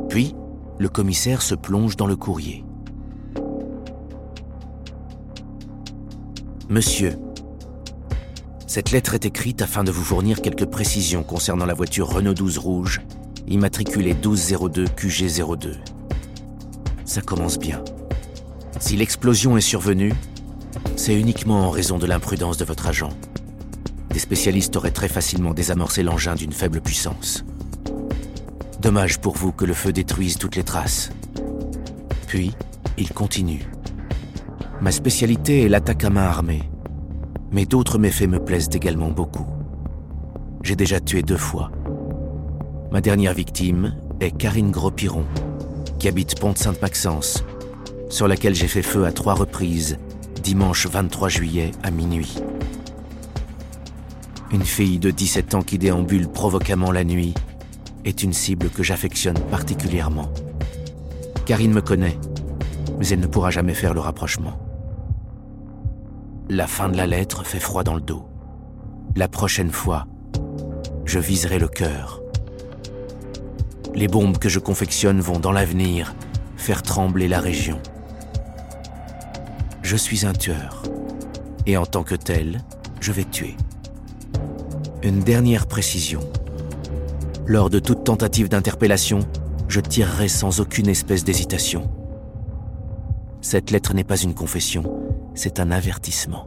Puis, 0.09 0.35
le 0.81 0.89
commissaire 0.89 1.43
se 1.43 1.55
plonge 1.55 1.97
dans 1.97 2.09
le 2.09 2.17
courrier. 2.17 2.65
Monsieur, 6.69 7.13
cette 8.67 8.91
lettre 8.91 9.15
est 9.15 9.27
écrite 9.27 9.63
afin 9.63 9.85
de 9.85 9.93
vous 9.93 10.03
fournir 10.03 10.43
quelques 10.43 10.67
précisions 10.67 11.23
concernant 11.23 11.67
la 11.67 11.75
voiture 11.75 12.09
Renault 12.13 12.35
12 12.35 12.59
rouge, 12.59 13.01
immatriculée 13.47 14.15
1202 14.15 14.87
QG02. 14.87 15.77
Ça 17.13 17.21
commence 17.21 17.59
bien. 17.59 17.85
Si 18.81 18.97
l'explosion 18.97 19.59
est 19.59 19.61
survenue, 19.61 20.15
c'est 20.97 21.15
uniquement 21.15 21.67
en 21.67 21.71
raison 21.71 21.99
de 21.99 22.07
l'imprudence 22.07 22.57
de 22.57 22.65
votre 22.65 22.87
agent. 22.87 23.11
Des 24.09 24.19
spécialistes 24.19 24.77
auraient 24.77 24.93
très 24.93 25.09
facilement 25.09 25.53
désamorcé 25.53 26.03
l'engin 26.03 26.37
d'une 26.37 26.53
faible 26.53 26.81
puissance. 26.81 27.45
Dommage 28.81 29.21
pour 29.21 29.37
vous 29.37 29.53
que 29.53 29.67
le 29.67 29.75
feu 29.75 29.93
détruise 29.93 30.39
toutes 30.39 30.57
les 30.57 30.65
traces. 30.65 31.11
Puis, 32.29 32.55
il 32.97 33.11
continue. 33.11 33.67
Ma 34.81 34.91
spécialité 34.91 35.65
est 35.65 35.69
l'attaque 35.69 36.05
à 36.05 36.09
main 36.09 36.25
armée 36.25 36.63
mais 37.51 37.67
d'autres 37.67 37.99
méfaits 37.99 38.29
me 38.29 38.43
plaisent 38.43 38.71
également 38.73 39.11
beaucoup. 39.11 39.47
J'ai 40.63 40.77
déjà 40.77 40.99
tué 40.99 41.21
deux 41.21 41.37
fois. 41.37 41.71
Ma 42.91 43.03
dernière 43.03 43.35
victime 43.35 43.95
est 44.21 44.31
Karine 44.31 44.71
Gros-Piron, 44.71 45.27
qui 46.03 46.09
habite 46.09 46.41
Pont-Sainte-Maxence, 46.41 47.45
sur 48.09 48.27
laquelle 48.27 48.57
j'ai 48.57 48.67
fait 48.67 48.83
feu 48.83 49.05
à 49.05 49.13
trois 49.13 49.35
reprises, 49.35 49.99
dimanche 50.43 50.89
23 50.89 51.29
juillet 51.29 51.71
à 51.85 51.93
minuit. 51.93 52.39
Une 54.51 54.65
fille 54.65 54.99
de 54.99 55.13
17 55.13 55.55
ans 55.55 55.63
qui 55.63 55.79
déambule 55.79 56.27
provoquamment 56.27 56.91
la 56.91 57.05
nuit 57.05 57.35
est 58.05 58.25
une 58.25 58.33
cible 58.33 58.69
que 58.69 58.83
j'affectionne 58.83 59.39
particulièrement. 59.49 60.29
Karine 61.47 61.73
me 61.73 61.81
connaît, 61.81 62.19
mais 62.99 63.07
elle 63.07 63.21
ne 63.21 63.29
pourra 63.29 63.53
jamais 63.53 63.75
faire 63.75 63.95
le 63.95 64.01
rapprochement. 64.01 64.59
La 66.49 66.67
fin 66.67 66.89
de 66.89 66.97
la 66.97 67.07
lettre 67.07 67.47
fait 67.47 67.61
froid 67.61 67.85
dans 67.85 67.95
le 67.95 68.01
dos. 68.01 68.25
La 69.15 69.29
prochaine 69.29 69.71
fois, 69.71 70.09
je 71.05 71.21
viserai 71.21 71.61
le 71.61 71.69
cœur. 71.69 72.22
Les 73.95 74.09
bombes 74.09 74.39
que 74.39 74.49
je 74.49 74.59
confectionne 74.59 75.21
vont 75.21 75.39
dans 75.39 75.53
l'avenir 75.53 76.15
faire 76.57 76.83
trembler 76.83 77.29
la 77.29 77.41
région. 77.41 77.79
Je 79.83 79.97
suis 79.97 80.25
un 80.25 80.33
tueur, 80.33 80.83
et 81.67 81.77
en 81.77 81.85
tant 81.85 82.03
que 82.03 82.15
tel, 82.15 82.61
je 83.01 83.13
vais 83.13 83.25
tuer. 83.25 83.57
Une 85.03 85.21
dernière 85.21 85.67
précision. 85.67 86.21
Lors 87.47 87.69
de 87.69 87.81
toute 87.81 88.05
tentative 88.05 88.49
d'interpellation, 88.49 89.21
je 89.69 89.81
tirerai 89.81 90.29
sans 90.29 90.61
aucune 90.61 90.89
espèce 90.89 91.25
d'hésitation. 91.25 91.91
Cette 93.41 93.71
lettre 93.71 93.93
n'est 93.93 94.05
pas 94.05 94.21
une 94.21 94.35
confession, 94.35 94.85
c'est 95.35 95.61
un 95.61 95.71
avertissement. 95.71 96.47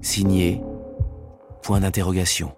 Signé, 0.00 0.62
point 1.62 1.80
d'interrogation. 1.80 2.52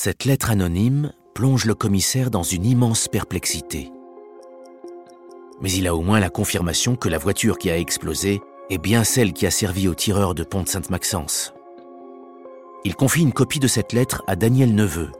Cette 0.00 0.26
lettre 0.26 0.50
anonyme 0.50 1.12
plonge 1.34 1.64
le 1.64 1.74
commissaire 1.74 2.30
dans 2.30 2.44
une 2.44 2.64
immense 2.64 3.08
perplexité. 3.08 3.90
Mais 5.60 5.72
il 5.72 5.88
a 5.88 5.96
au 5.96 6.02
moins 6.02 6.20
la 6.20 6.30
confirmation 6.30 6.94
que 6.94 7.08
la 7.08 7.18
voiture 7.18 7.58
qui 7.58 7.68
a 7.68 7.76
explosé 7.76 8.40
est 8.70 8.78
bien 8.78 9.02
celle 9.02 9.32
qui 9.32 9.44
a 9.44 9.50
servi 9.50 9.88
au 9.88 9.96
tireur 9.96 10.36
de 10.36 10.44
Pont 10.44 10.62
de 10.62 10.68
Sainte-Maxence. 10.68 11.52
Il 12.84 12.94
confie 12.94 13.22
une 13.22 13.32
copie 13.32 13.58
de 13.58 13.66
cette 13.66 13.92
lettre 13.92 14.22
à 14.28 14.36
Daniel 14.36 14.72
Neveu. 14.72 15.10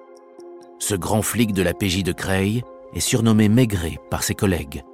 Ce 0.78 0.94
grand 0.94 1.22
flic 1.22 1.52
de 1.52 1.62
la 1.62 1.74
PJ 1.74 2.04
de 2.04 2.12
Creil 2.12 2.62
est 2.94 3.00
surnommé 3.00 3.48
Maigret 3.48 3.98
par 4.12 4.22
ses 4.22 4.36
collègues. 4.36 4.84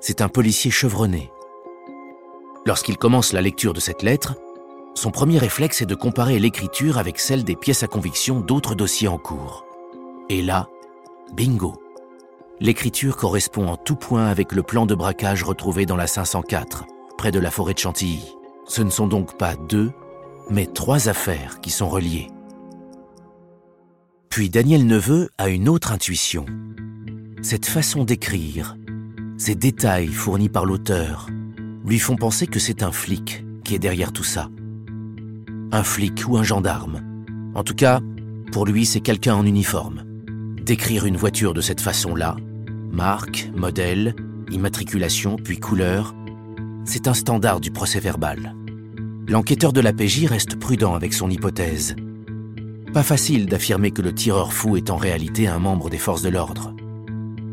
C'est 0.00 0.20
un 0.20 0.28
policier 0.28 0.70
chevronné. 0.70 1.30
Lorsqu'il 2.66 2.98
commence 2.98 3.32
la 3.32 3.40
lecture 3.40 3.72
de 3.72 3.80
cette 3.80 4.02
lettre, 4.02 4.34
son 4.94 5.10
premier 5.10 5.38
réflexe 5.38 5.82
est 5.82 5.86
de 5.86 5.94
comparer 5.94 6.38
l'écriture 6.38 6.98
avec 6.98 7.18
celle 7.18 7.44
des 7.44 7.56
pièces 7.56 7.82
à 7.82 7.86
conviction 7.86 8.40
d'autres 8.40 8.74
dossiers 8.74 9.08
en 9.08 9.18
cours. 9.18 9.64
Et 10.28 10.42
là, 10.42 10.68
bingo 11.34 11.74
L'écriture 12.60 13.16
correspond 13.16 13.66
en 13.66 13.76
tout 13.76 13.96
point 13.96 14.26
avec 14.26 14.52
le 14.52 14.62
plan 14.62 14.86
de 14.86 14.94
braquage 14.94 15.42
retrouvé 15.42 15.86
dans 15.86 15.96
la 15.96 16.06
504, 16.06 16.84
près 17.18 17.32
de 17.32 17.40
la 17.40 17.50
forêt 17.50 17.74
de 17.74 17.78
Chantilly. 17.78 18.36
Ce 18.68 18.82
ne 18.82 18.90
sont 18.90 19.08
donc 19.08 19.36
pas 19.36 19.56
deux, 19.56 19.90
mais 20.48 20.66
trois 20.66 21.08
affaires 21.08 21.60
qui 21.60 21.70
sont 21.70 21.88
reliées. 21.88 22.28
Puis 24.28 24.48
Daniel 24.48 24.86
Neveu 24.86 25.30
a 25.38 25.48
une 25.48 25.68
autre 25.68 25.90
intuition. 25.90 26.46
Cette 27.42 27.66
façon 27.66 28.04
d'écrire, 28.04 28.76
ces 29.38 29.54
détails 29.56 30.06
fournis 30.06 30.48
par 30.48 30.64
l'auteur, 30.64 31.28
lui 31.84 31.98
font 31.98 32.16
penser 32.16 32.46
que 32.46 32.60
c'est 32.60 32.82
un 32.84 32.92
flic 32.92 33.44
qui 33.64 33.74
est 33.74 33.80
derrière 33.80 34.12
tout 34.12 34.24
ça 34.24 34.48
un 35.72 35.82
flic 35.82 36.22
ou 36.28 36.36
un 36.36 36.42
gendarme. 36.42 37.00
En 37.54 37.64
tout 37.64 37.74
cas, 37.74 38.00
pour 38.52 38.66
lui, 38.66 38.84
c'est 38.84 39.00
quelqu'un 39.00 39.34
en 39.34 39.46
uniforme. 39.46 40.04
Décrire 40.62 41.06
une 41.06 41.16
voiture 41.16 41.54
de 41.54 41.62
cette 41.62 41.80
façon-là, 41.80 42.36
marque, 42.92 43.50
modèle, 43.56 44.14
immatriculation, 44.50 45.36
puis 45.36 45.58
couleur, 45.58 46.14
c'est 46.84 47.08
un 47.08 47.14
standard 47.14 47.60
du 47.60 47.70
procès 47.70 48.00
verbal. 48.00 48.54
L'enquêteur 49.26 49.72
de 49.72 49.80
la 49.80 49.94
PJ 49.94 50.26
reste 50.26 50.58
prudent 50.58 50.94
avec 50.94 51.14
son 51.14 51.30
hypothèse. 51.30 51.96
Pas 52.92 53.02
facile 53.02 53.46
d'affirmer 53.46 53.92
que 53.92 54.02
le 54.02 54.14
tireur 54.14 54.52
fou 54.52 54.76
est 54.76 54.90
en 54.90 54.96
réalité 54.96 55.48
un 55.48 55.58
membre 55.58 55.88
des 55.88 55.98
forces 55.98 56.22
de 56.22 56.28
l'ordre. 56.28 56.74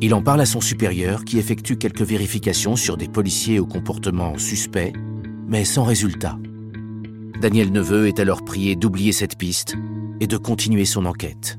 Il 0.01 0.13
en 0.13 0.21
parle 0.21 0.41
à 0.41 0.45
son 0.45 0.59
supérieur 0.59 1.23
qui 1.23 1.39
effectue 1.39 1.77
quelques 1.77 2.01
vérifications 2.01 2.75
sur 2.75 2.97
des 2.97 3.07
policiers 3.07 3.59
au 3.59 3.65
comportement 3.65 4.37
suspect, 4.37 4.91
mais 5.47 5.63
sans 5.63 5.83
résultat. 5.83 6.37
Daniel 7.39 7.71
Neveu 7.71 8.09
est 8.09 8.19
alors 8.19 8.43
prié 8.43 8.75
d'oublier 8.75 9.13
cette 9.13 9.37
piste 9.37 9.77
et 10.19 10.27
de 10.27 10.35
continuer 10.35 10.83
son 10.83 11.05
enquête. 11.05 11.57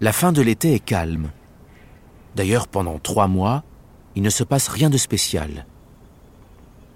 La 0.00 0.12
fin 0.12 0.32
de 0.32 0.42
l'été 0.42 0.74
est 0.74 0.84
calme. 0.84 1.30
D'ailleurs, 2.34 2.66
pendant 2.66 2.98
trois 2.98 3.28
mois, 3.28 3.62
il 4.16 4.24
ne 4.24 4.30
se 4.30 4.42
passe 4.42 4.66
rien 4.66 4.90
de 4.90 4.96
spécial. 4.96 5.66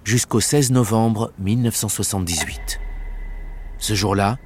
Jusqu'au 0.02 0.40
16 0.40 0.72
novembre 0.72 1.32
1978. 1.38 2.80
Ce 3.78 3.94
jour-là, 3.94 4.36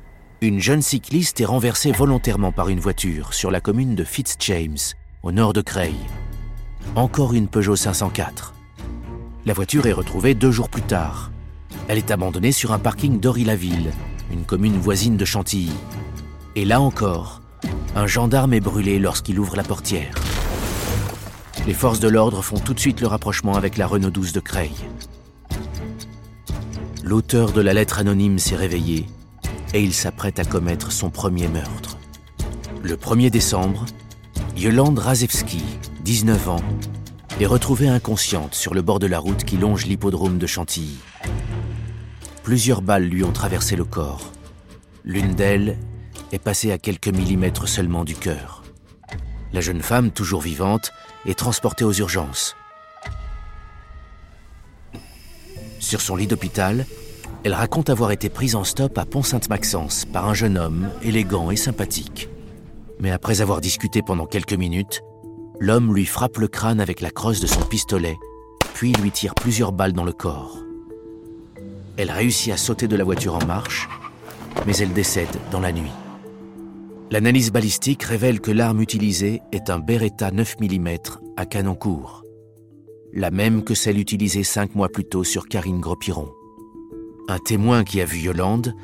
une 0.42 0.60
jeune 0.60 0.82
cycliste 0.82 1.40
est 1.40 1.46
renversée 1.46 1.92
volontairement 1.92 2.52
par 2.52 2.68
une 2.68 2.80
voiture 2.80 3.32
sur 3.32 3.50
la 3.50 3.62
commune 3.62 3.94
de 3.94 4.04
Fitzjames, 4.04 4.76
au 5.22 5.32
nord 5.32 5.54
de 5.54 5.62
Creil. 5.62 5.96
Encore 6.94 7.32
une 7.32 7.48
Peugeot 7.48 7.76
504. 7.76 8.52
La 9.46 9.54
voiture 9.54 9.86
est 9.86 9.92
retrouvée 9.92 10.34
deux 10.34 10.50
jours 10.50 10.68
plus 10.68 10.82
tard. 10.82 11.31
Elle 11.88 11.98
est 11.98 12.10
abandonnée 12.10 12.52
sur 12.52 12.72
un 12.72 12.78
parking 12.78 13.18
d'Ory-la-Ville, 13.18 13.92
une 14.30 14.44
commune 14.44 14.78
voisine 14.78 15.16
de 15.16 15.24
Chantilly. 15.24 15.72
Et 16.54 16.64
là 16.64 16.80
encore, 16.80 17.42
un 17.94 18.06
gendarme 18.06 18.54
est 18.54 18.60
brûlé 18.60 18.98
lorsqu'il 18.98 19.38
ouvre 19.38 19.56
la 19.56 19.64
portière. 19.64 20.14
Les 21.66 21.74
forces 21.74 22.00
de 22.00 22.08
l'ordre 22.08 22.42
font 22.42 22.58
tout 22.58 22.74
de 22.74 22.80
suite 22.80 23.00
le 23.00 23.06
rapprochement 23.06 23.54
avec 23.54 23.76
la 23.76 23.86
Renault 23.86 24.10
12 24.10 24.32
de 24.32 24.40
Creil. 24.40 24.72
L'auteur 27.04 27.52
de 27.52 27.60
la 27.60 27.74
lettre 27.74 27.98
anonyme 27.98 28.38
s'est 28.38 28.56
réveillé 28.56 29.06
et 29.74 29.82
il 29.82 29.92
s'apprête 29.92 30.38
à 30.38 30.44
commettre 30.44 30.92
son 30.92 31.10
premier 31.10 31.48
meurtre. 31.48 31.98
Le 32.82 32.96
1er 32.96 33.30
décembre, 33.30 33.86
Yolande 34.56 34.98
Razewski, 34.98 35.62
19 36.04 36.48
ans, 36.48 36.62
est 37.40 37.46
retrouvée 37.46 37.88
inconsciente 37.88 38.54
sur 38.54 38.74
le 38.74 38.82
bord 38.82 38.98
de 38.98 39.06
la 39.06 39.18
route 39.18 39.44
qui 39.44 39.56
longe 39.56 39.86
l'hippodrome 39.86 40.38
de 40.38 40.46
Chantilly. 40.46 40.98
Plusieurs 42.42 42.82
balles 42.82 43.04
lui 43.04 43.22
ont 43.22 43.32
traversé 43.32 43.76
le 43.76 43.84
corps. 43.84 44.32
L'une 45.04 45.34
d'elles 45.34 45.78
est 46.32 46.38
passée 46.38 46.72
à 46.72 46.78
quelques 46.78 47.08
millimètres 47.08 47.68
seulement 47.68 48.04
du 48.04 48.16
cœur. 48.16 48.64
La 49.52 49.60
jeune 49.60 49.82
femme, 49.82 50.10
toujours 50.10 50.40
vivante, 50.40 50.92
est 51.24 51.38
transportée 51.38 51.84
aux 51.84 51.92
urgences. 51.92 52.56
Sur 55.78 56.00
son 56.00 56.16
lit 56.16 56.26
d'hôpital, 56.26 56.86
elle 57.44 57.54
raconte 57.54 57.90
avoir 57.90 58.10
été 58.10 58.28
prise 58.28 58.56
en 58.56 58.64
stop 58.64 58.98
à 58.98 59.04
Pont-Sainte-Maxence 59.04 60.04
par 60.04 60.28
un 60.28 60.34
jeune 60.34 60.58
homme 60.58 60.88
élégant 61.02 61.50
et 61.50 61.56
sympathique. 61.56 62.28
Mais 62.98 63.10
après 63.10 63.40
avoir 63.40 63.60
discuté 63.60 64.00
pendant 64.02 64.26
quelques 64.26 64.52
minutes, 64.52 65.02
l'homme 65.60 65.94
lui 65.94 66.06
frappe 66.06 66.38
le 66.38 66.48
crâne 66.48 66.80
avec 66.80 67.00
la 67.00 67.10
crosse 67.10 67.40
de 67.40 67.46
son 67.46 67.62
pistolet, 67.62 68.16
puis 68.74 68.92
lui 68.92 69.10
tire 69.10 69.34
plusieurs 69.34 69.72
balles 69.72 69.92
dans 69.92 70.04
le 70.04 70.12
corps. 70.12 70.61
Elle 71.96 72.10
réussit 72.10 72.52
à 72.52 72.56
sauter 72.56 72.88
de 72.88 72.96
la 72.96 73.04
voiture 73.04 73.34
en 73.34 73.44
marche, 73.44 73.88
mais 74.66 74.76
elle 74.76 74.92
décède 74.92 75.28
dans 75.50 75.60
la 75.60 75.72
nuit. 75.72 75.92
L'analyse 77.10 77.52
balistique 77.52 78.04
révèle 78.04 78.40
que 78.40 78.50
l'arme 78.50 78.80
utilisée 78.80 79.42
est 79.52 79.68
un 79.68 79.78
Beretta 79.78 80.30
9 80.30 80.56
mm 80.60 80.88
à 81.36 81.44
canon 81.44 81.74
court, 81.74 82.24
la 83.12 83.30
même 83.30 83.62
que 83.64 83.74
celle 83.74 83.98
utilisée 83.98 84.44
cinq 84.44 84.74
mois 84.74 84.88
plus 84.88 85.04
tôt 85.04 85.22
sur 85.22 85.46
Karine 85.46 85.80
Gros-Piron. 85.80 86.30
Un 87.28 87.38
témoin 87.38 87.84
qui 87.84 88.00
a 88.00 88.06
vu 88.06 88.18
Yolande 88.20 88.74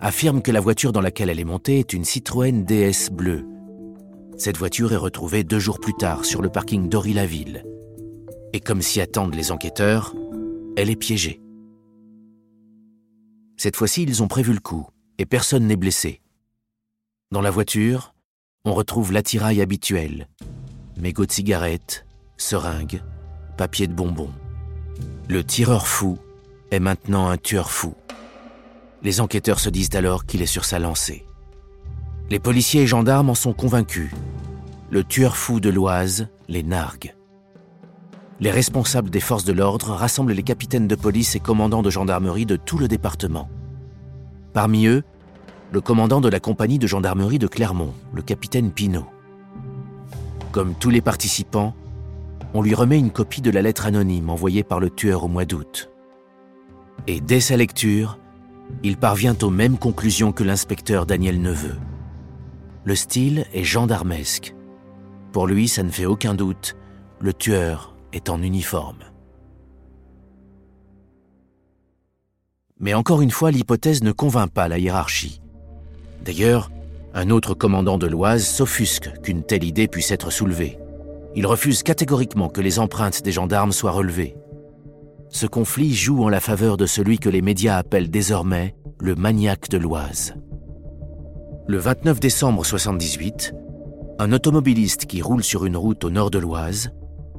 affirme 0.00 0.42
que 0.42 0.52
la 0.52 0.60
voiture 0.60 0.92
dans 0.92 1.00
laquelle 1.00 1.30
elle 1.30 1.40
est 1.40 1.44
montée 1.44 1.78
est 1.78 1.94
une 1.94 2.04
Citroën 2.04 2.64
DS 2.64 3.10
bleue. 3.10 3.46
Cette 4.36 4.58
voiture 4.58 4.92
est 4.92 4.96
retrouvée 4.96 5.42
deux 5.42 5.58
jours 5.58 5.80
plus 5.80 5.94
tard 5.94 6.26
sur 6.26 6.42
le 6.42 6.50
parking 6.50 6.88
d'Ory-la-Ville. 6.88 7.64
Et 8.52 8.60
comme 8.60 8.82
s'y 8.82 9.00
attendent 9.00 9.34
les 9.34 9.50
enquêteurs, 9.50 10.14
elle 10.76 10.90
est 10.90 10.96
piégée. 10.96 11.40
Cette 13.58 13.74
fois-ci, 13.74 14.04
ils 14.04 14.22
ont 14.22 14.28
prévu 14.28 14.52
le 14.52 14.60
coup, 14.60 14.86
et 15.18 15.26
personne 15.26 15.66
n'est 15.66 15.76
blessé. 15.76 16.20
Dans 17.32 17.40
la 17.40 17.50
voiture, 17.50 18.14
on 18.64 18.72
retrouve 18.72 19.12
l'attirail 19.12 19.60
habituel. 19.60 20.28
Mégots 20.96 21.26
de 21.26 21.32
cigarettes, 21.32 22.06
seringues, 22.36 23.02
papier 23.56 23.88
de 23.88 23.92
bonbons. 23.92 24.32
Le 25.28 25.42
tireur 25.42 25.88
fou 25.88 26.18
est 26.70 26.78
maintenant 26.78 27.28
un 27.28 27.36
tueur 27.36 27.72
fou. 27.72 27.94
Les 29.02 29.20
enquêteurs 29.20 29.58
se 29.58 29.70
disent 29.70 29.94
alors 29.94 30.24
qu'il 30.24 30.40
est 30.40 30.46
sur 30.46 30.64
sa 30.64 30.78
lancée. 30.78 31.26
Les 32.30 32.38
policiers 32.38 32.82
et 32.82 32.86
gendarmes 32.86 33.30
en 33.30 33.34
sont 33.34 33.54
convaincus. 33.54 34.12
Le 34.90 35.02
tueur 35.02 35.36
fou 35.36 35.58
de 35.58 35.68
l'Oise 35.68 36.28
les 36.46 36.62
nargue. 36.62 37.14
Les 38.40 38.52
responsables 38.52 39.10
des 39.10 39.20
forces 39.20 39.44
de 39.44 39.52
l'ordre 39.52 39.90
rassemblent 39.90 40.32
les 40.32 40.44
capitaines 40.44 40.86
de 40.86 40.94
police 40.94 41.34
et 41.34 41.40
commandants 41.40 41.82
de 41.82 41.90
gendarmerie 41.90 42.46
de 42.46 42.54
tout 42.54 42.78
le 42.78 42.86
département. 42.86 43.48
Parmi 44.52 44.86
eux, 44.86 45.02
le 45.72 45.80
commandant 45.80 46.20
de 46.20 46.28
la 46.28 46.38
compagnie 46.38 46.78
de 46.78 46.86
gendarmerie 46.86 47.40
de 47.40 47.48
Clermont, 47.48 47.92
le 48.14 48.22
capitaine 48.22 48.70
Pinault. 48.70 49.08
Comme 50.52 50.74
tous 50.74 50.90
les 50.90 51.00
participants, 51.00 51.74
on 52.54 52.62
lui 52.62 52.74
remet 52.74 52.98
une 52.98 53.10
copie 53.10 53.42
de 53.42 53.50
la 53.50 53.60
lettre 53.60 53.86
anonyme 53.86 54.30
envoyée 54.30 54.62
par 54.62 54.78
le 54.78 54.88
tueur 54.88 55.24
au 55.24 55.28
mois 55.28 55.44
d'août. 55.44 55.90
Et 57.08 57.20
dès 57.20 57.40
sa 57.40 57.56
lecture, 57.56 58.18
il 58.84 58.96
parvient 58.96 59.36
aux 59.42 59.50
mêmes 59.50 59.78
conclusions 59.78 60.30
que 60.30 60.44
l'inspecteur 60.44 61.06
Daniel 61.06 61.42
Neveu. 61.42 61.76
Le 62.84 62.94
style 62.94 63.46
est 63.52 63.64
gendarmesque. 63.64 64.54
Pour 65.32 65.48
lui, 65.48 65.66
ça 65.66 65.82
ne 65.82 65.90
fait 65.90 66.06
aucun 66.06 66.34
doute, 66.34 66.76
le 67.20 67.32
tueur 67.32 67.97
est 68.12 68.28
en 68.28 68.42
uniforme. 68.42 69.04
Mais 72.80 72.94
encore 72.94 73.22
une 73.22 73.30
fois, 73.30 73.50
l'hypothèse 73.50 74.02
ne 74.02 74.12
convainc 74.12 74.50
pas 74.50 74.68
la 74.68 74.78
hiérarchie. 74.78 75.40
D'ailleurs, 76.24 76.70
un 77.14 77.30
autre 77.30 77.54
commandant 77.54 77.98
de 77.98 78.06
l'Oise 78.06 78.46
s'offusque 78.46 79.10
qu'une 79.22 79.42
telle 79.42 79.64
idée 79.64 79.88
puisse 79.88 80.10
être 80.12 80.30
soulevée. 80.30 80.78
Il 81.34 81.46
refuse 81.46 81.82
catégoriquement 81.82 82.48
que 82.48 82.60
les 82.60 82.78
empreintes 82.78 83.22
des 83.22 83.32
gendarmes 83.32 83.72
soient 83.72 83.90
relevées. 83.90 84.36
Ce 85.30 85.46
conflit 85.46 85.94
joue 85.94 86.22
en 86.24 86.28
la 86.28 86.40
faveur 86.40 86.76
de 86.76 86.86
celui 86.86 87.18
que 87.18 87.28
les 87.28 87.42
médias 87.42 87.76
appellent 87.76 88.10
désormais 88.10 88.74
le 89.00 89.14
maniaque 89.14 89.68
de 89.68 89.78
l'Oise. 89.78 90.34
Le 91.66 91.78
29 91.78 92.20
décembre 92.20 92.64
78, 92.64 93.52
un 94.20 94.32
automobiliste 94.32 95.06
qui 95.06 95.20
roule 95.20 95.44
sur 95.44 95.66
une 95.66 95.76
route 95.76 96.04
au 96.04 96.10
nord 96.10 96.30
de 96.30 96.38
l'Oise 96.38 96.92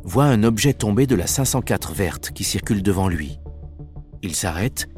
voit 0.04 0.26
un 0.26 0.44
objet 0.44 0.74
tomber 0.74 1.08
de 1.08 1.16
la 1.16 1.28
504 1.28 1.94
verte 1.94 2.32
qui 2.32 2.44
circule 2.44 2.84
devant 2.84 3.08
lui. 3.08 3.40
Il 4.22 4.36
s'arrête 4.36 4.90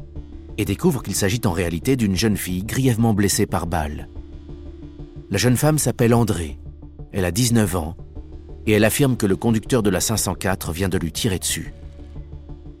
et 0.58 0.64
découvre 0.64 1.02
qu'il 1.02 1.14
s'agit 1.14 1.40
en 1.44 1.52
réalité 1.52 1.96
d'une 1.96 2.16
jeune 2.16 2.36
fille 2.36 2.64
grièvement 2.64 3.14
blessée 3.14 3.46
par 3.46 3.66
balle. 3.66 4.08
La 5.30 5.38
jeune 5.38 5.56
femme 5.56 5.78
s'appelle 5.78 6.14
André, 6.14 6.58
elle 7.12 7.24
a 7.24 7.30
19 7.30 7.76
ans, 7.76 7.96
et 8.66 8.72
elle 8.72 8.84
affirme 8.84 9.16
que 9.16 9.26
le 9.26 9.36
conducteur 9.36 9.82
de 9.82 9.90
la 9.90 10.00
504 10.00 10.72
vient 10.72 10.88
de 10.88 10.98
lui 10.98 11.12
tirer 11.12 11.38
dessus. 11.38 11.72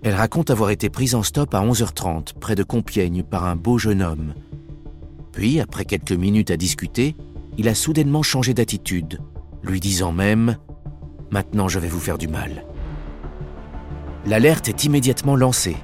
Elle 0.02 0.14
raconte 0.14 0.50
avoir 0.50 0.70
été 0.70 0.90
prise 0.90 1.14
en 1.14 1.22
stop 1.22 1.54
à 1.54 1.64
11h30 1.64 2.34
près 2.40 2.54
de 2.54 2.62
Compiègne 2.62 3.22
par 3.22 3.44
un 3.44 3.56
beau 3.56 3.78
jeune 3.78 4.02
homme. 4.02 4.34
Puis, 5.32 5.60
après 5.60 5.84
quelques 5.84 6.12
minutes 6.12 6.50
à 6.50 6.56
discuter, 6.56 7.16
il 7.56 7.68
a 7.68 7.74
soudainement 7.74 8.22
changé 8.22 8.52
d'attitude, 8.52 9.20
lui 9.62 9.80
disant 9.80 10.12
même⁇ 10.12 10.56
Maintenant 11.32 11.66
je 11.66 11.78
vais 11.78 11.88
vous 11.88 11.98
faire 11.98 12.18
du 12.18 12.28
mal⁇ 12.28 12.50
L'alerte 14.28 14.68
est 14.68 14.84
immédiatement 14.84 15.34
lancée 15.34 15.78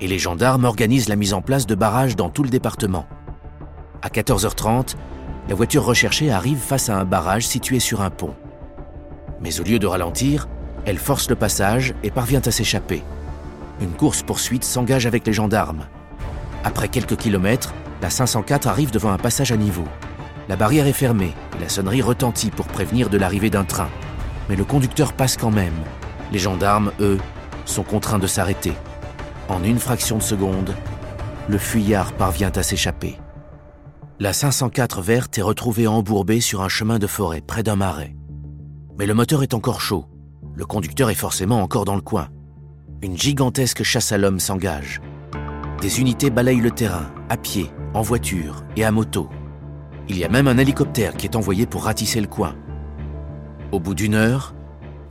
et 0.00 0.06
les 0.06 0.20
gendarmes 0.20 0.64
organisent 0.64 1.08
la 1.08 1.16
mise 1.16 1.34
en 1.34 1.42
place 1.42 1.66
de 1.66 1.74
barrages 1.74 2.14
dans 2.14 2.30
tout 2.30 2.44
le 2.44 2.50
département. 2.50 3.04
À 4.00 4.08
14h30, 4.08 4.94
la 5.48 5.54
voiture 5.56 5.84
recherchée 5.84 6.30
arrive 6.30 6.58
face 6.58 6.88
à 6.88 6.96
un 6.96 7.04
barrage 7.04 7.44
situé 7.44 7.80
sur 7.80 8.00
un 8.00 8.10
pont. 8.10 8.34
Mais 9.40 9.58
au 9.58 9.64
lieu 9.64 9.80
de 9.80 9.88
ralentir, 9.88 10.46
elle 10.84 10.98
force 10.98 11.28
le 11.28 11.36
passage 11.36 11.92
et 12.04 12.12
parvient 12.12 12.42
à 12.44 12.52
s'échapper. 12.52 13.02
Une 13.80 13.90
course-poursuite 13.90 14.64
s'engage 14.64 15.06
avec 15.06 15.26
les 15.26 15.32
gendarmes. 15.32 15.86
Après 16.62 16.88
quelques 16.88 17.16
kilomètres, 17.16 17.74
la 18.02 18.10
504 18.10 18.68
arrive 18.68 18.92
devant 18.92 19.10
un 19.10 19.18
passage 19.18 19.50
à 19.50 19.56
niveau. 19.56 19.84
La 20.48 20.54
barrière 20.54 20.86
est 20.86 20.92
fermée 20.92 21.34
et 21.58 21.62
la 21.62 21.68
sonnerie 21.68 22.02
retentit 22.02 22.50
pour 22.50 22.68
prévenir 22.68 23.10
de 23.10 23.18
l'arrivée 23.18 23.50
d'un 23.50 23.64
train. 23.64 23.88
Mais 24.48 24.56
le 24.56 24.64
conducteur 24.64 25.12
passe 25.12 25.36
quand 25.36 25.50
même. 25.50 25.74
Les 26.32 26.38
gendarmes, 26.38 26.92
eux, 27.00 27.18
sont 27.64 27.82
contraints 27.82 28.18
de 28.18 28.26
s'arrêter. 28.26 28.72
En 29.48 29.62
une 29.62 29.78
fraction 29.78 30.18
de 30.18 30.22
seconde, 30.22 30.74
le 31.48 31.58
fuyard 31.58 32.12
parvient 32.12 32.52
à 32.54 32.62
s'échapper. 32.62 33.18
La 34.18 34.32
504 34.32 35.02
verte 35.02 35.38
est 35.38 35.42
retrouvée 35.42 35.86
embourbée 35.86 36.40
sur 36.40 36.62
un 36.62 36.68
chemin 36.68 36.98
de 36.98 37.06
forêt 37.06 37.42
près 37.42 37.62
d'un 37.62 37.76
marais. 37.76 38.16
Mais 38.98 39.06
le 39.06 39.14
moteur 39.14 39.42
est 39.42 39.54
encore 39.54 39.80
chaud. 39.80 40.06
Le 40.54 40.64
conducteur 40.64 41.10
est 41.10 41.14
forcément 41.14 41.62
encore 41.62 41.84
dans 41.84 41.94
le 41.94 42.00
coin. 42.00 42.28
Une 43.02 43.16
gigantesque 43.16 43.82
chasse 43.82 44.12
à 44.12 44.18
l'homme 44.18 44.40
s'engage. 44.40 45.02
Des 45.82 46.00
unités 46.00 46.30
balayent 46.30 46.60
le 46.60 46.70
terrain, 46.70 47.12
à 47.28 47.36
pied, 47.36 47.70
en 47.92 48.00
voiture 48.00 48.64
et 48.74 48.84
à 48.84 48.90
moto. 48.90 49.28
Il 50.08 50.16
y 50.16 50.24
a 50.24 50.28
même 50.28 50.48
un 50.48 50.56
hélicoptère 50.56 51.14
qui 51.14 51.26
est 51.26 51.36
envoyé 51.36 51.66
pour 51.66 51.84
ratisser 51.84 52.20
le 52.20 52.26
coin. 52.26 52.56
Au 53.72 53.80
bout 53.80 53.94
d'une 53.94 54.14
heure, 54.14 54.54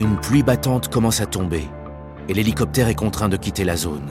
une 0.00 0.16
pluie 0.16 0.42
battante 0.42 0.88
commence 0.88 1.20
à 1.20 1.26
tomber 1.26 1.64
et 2.28 2.34
l'hélicoptère 2.34 2.88
est 2.88 2.94
contraint 2.94 3.28
de 3.28 3.36
quitter 3.36 3.64
la 3.64 3.76
zone. 3.76 4.10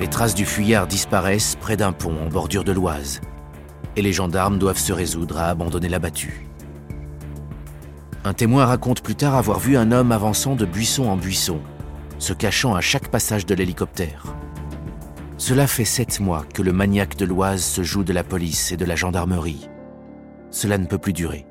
Les 0.00 0.08
traces 0.08 0.34
du 0.34 0.46
fuyard 0.46 0.86
disparaissent 0.86 1.56
près 1.56 1.76
d'un 1.76 1.92
pont 1.92 2.16
en 2.24 2.28
bordure 2.28 2.64
de 2.64 2.72
l'Oise, 2.72 3.20
et 3.96 4.02
les 4.02 4.12
gendarmes 4.12 4.58
doivent 4.58 4.78
se 4.78 4.92
résoudre 4.92 5.38
à 5.38 5.48
abandonner 5.48 5.88
la 5.88 5.98
battue. 5.98 6.46
Un 8.24 8.32
témoin 8.32 8.64
raconte 8.64 9.02
plus 9.02 9.14
tard 9.14 9.34
avoir 9.34 9.58
vu 9.58 9.76
un 9.76 9.92
homme 9.92 10.12
avançant 10.12 10.56
de 10.56 10.64
buisson 10.64 11.08
en 11.08 11.16
buisson, 11.16 11.60
se 12.18 12.32
cachant 12.32 12.74
à 12.74 12.80
chaque 12.80 13.08
passage 13.08 13.46
de 13.46 13.54
l'hélicoptère. 13.54 14.24
Cela 15.38 15.66
fait 15.66 15.86
sept 15.86 16.20
mois 16.20 16.44
que 16.52 16.62
le 16.62 16.72
maniaque 16.72 17.16
de 17.16 17.24
l'Oise 17.24 17.62
se 17.62 17.82
joue 17.82 18.04
de 18.04 18.12
la 18.12 18.24
police 18.24 18.72
et 18.72 18.76
de 18.76 18.84
la 18.84 18.96
gendarmerie. 18.96 19.68
Cela 20.50 20.76
ne 20.76 20.86
peut 20.86 20.98
plus 20.98 21.14
durer. 21.14 21.46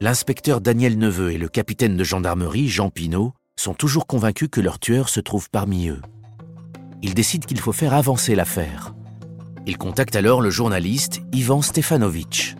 L'inspecteur 0.00 0.60
Daniel 0.60 0.98
Neveu 0.98 1.32
et 1.32 1.38
le 1.38 1.48
capitaine 1.48 1.96
de 1.96 2.04
gendarmerie, 2.04 2.68
Jean 2.68 2.90
Pinault, 2.90 3.32
sont 3.58 3.74
toujours 3.74 4.06
convaincus 4.06 4.48
que 4.50 4.60
leur 4.60 4.78
tueur 4.78 5.08
se 5.08 5.20
trouve 5.20 5.48
parmi 5.50 5.88
eux 5.88 6.00
il 7.02 7.14
décide 7.14 7.46
qu'il 7.46 7.60
faut 7.60 7.72
faire 7.72 7.94
avancer 7.94 8.34
l'affaire. 8.34 8.94
Il 9.66 9.78
contacte 9.78 10.16
alors 10.16 10.40
le 10.40 10.50
journaliste 10.50 11.20
Ivan 11.32 11.62
Stefanovic. 11.62 12.56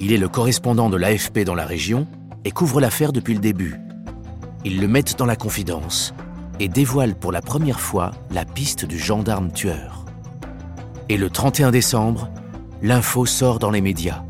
Il 0.00 0.12
est 0.12 0.18
le 0.18 0.28
correspondant 0.28 0.90
de 0.90 0.96
l'AFP 0.96 1.40
dans 1.40 1.54
la 1.54 1.66
région 1.66 2.06
et 2.44 2.50
couvre 2.50 2.80
l'affaire 2.80 3.12
depuis 3.12 3.34
le 3.34 3.40
début. 3.40 3.76
Ils 4.64 4.80
le 4.80 4.88
mettent 4.88 5.18
dans 5.18 5.26
la 5.26 5.36
confidence 5.36 6.14
et 6.58 6.68
dévoilent 6.68 7.14
pour 7.14 7.32
la 7.32 7.42
première 7.42 7.80
fois 7.80 8.10
la 8.30 8.44
piste 8.44 8.84
du 8.84 8.98
gendarme 8.98 9.52
tueur. 9.52 10.04
Et 11.08 11.16
le 11.16 11.30
31 11.30 11.70
décembre, 11.70 12.30
l'info 12.82 13.26
sort 13.26 13.58
dans 13.58 13.70
les 13.70 13.80
médias. 13.80 14.22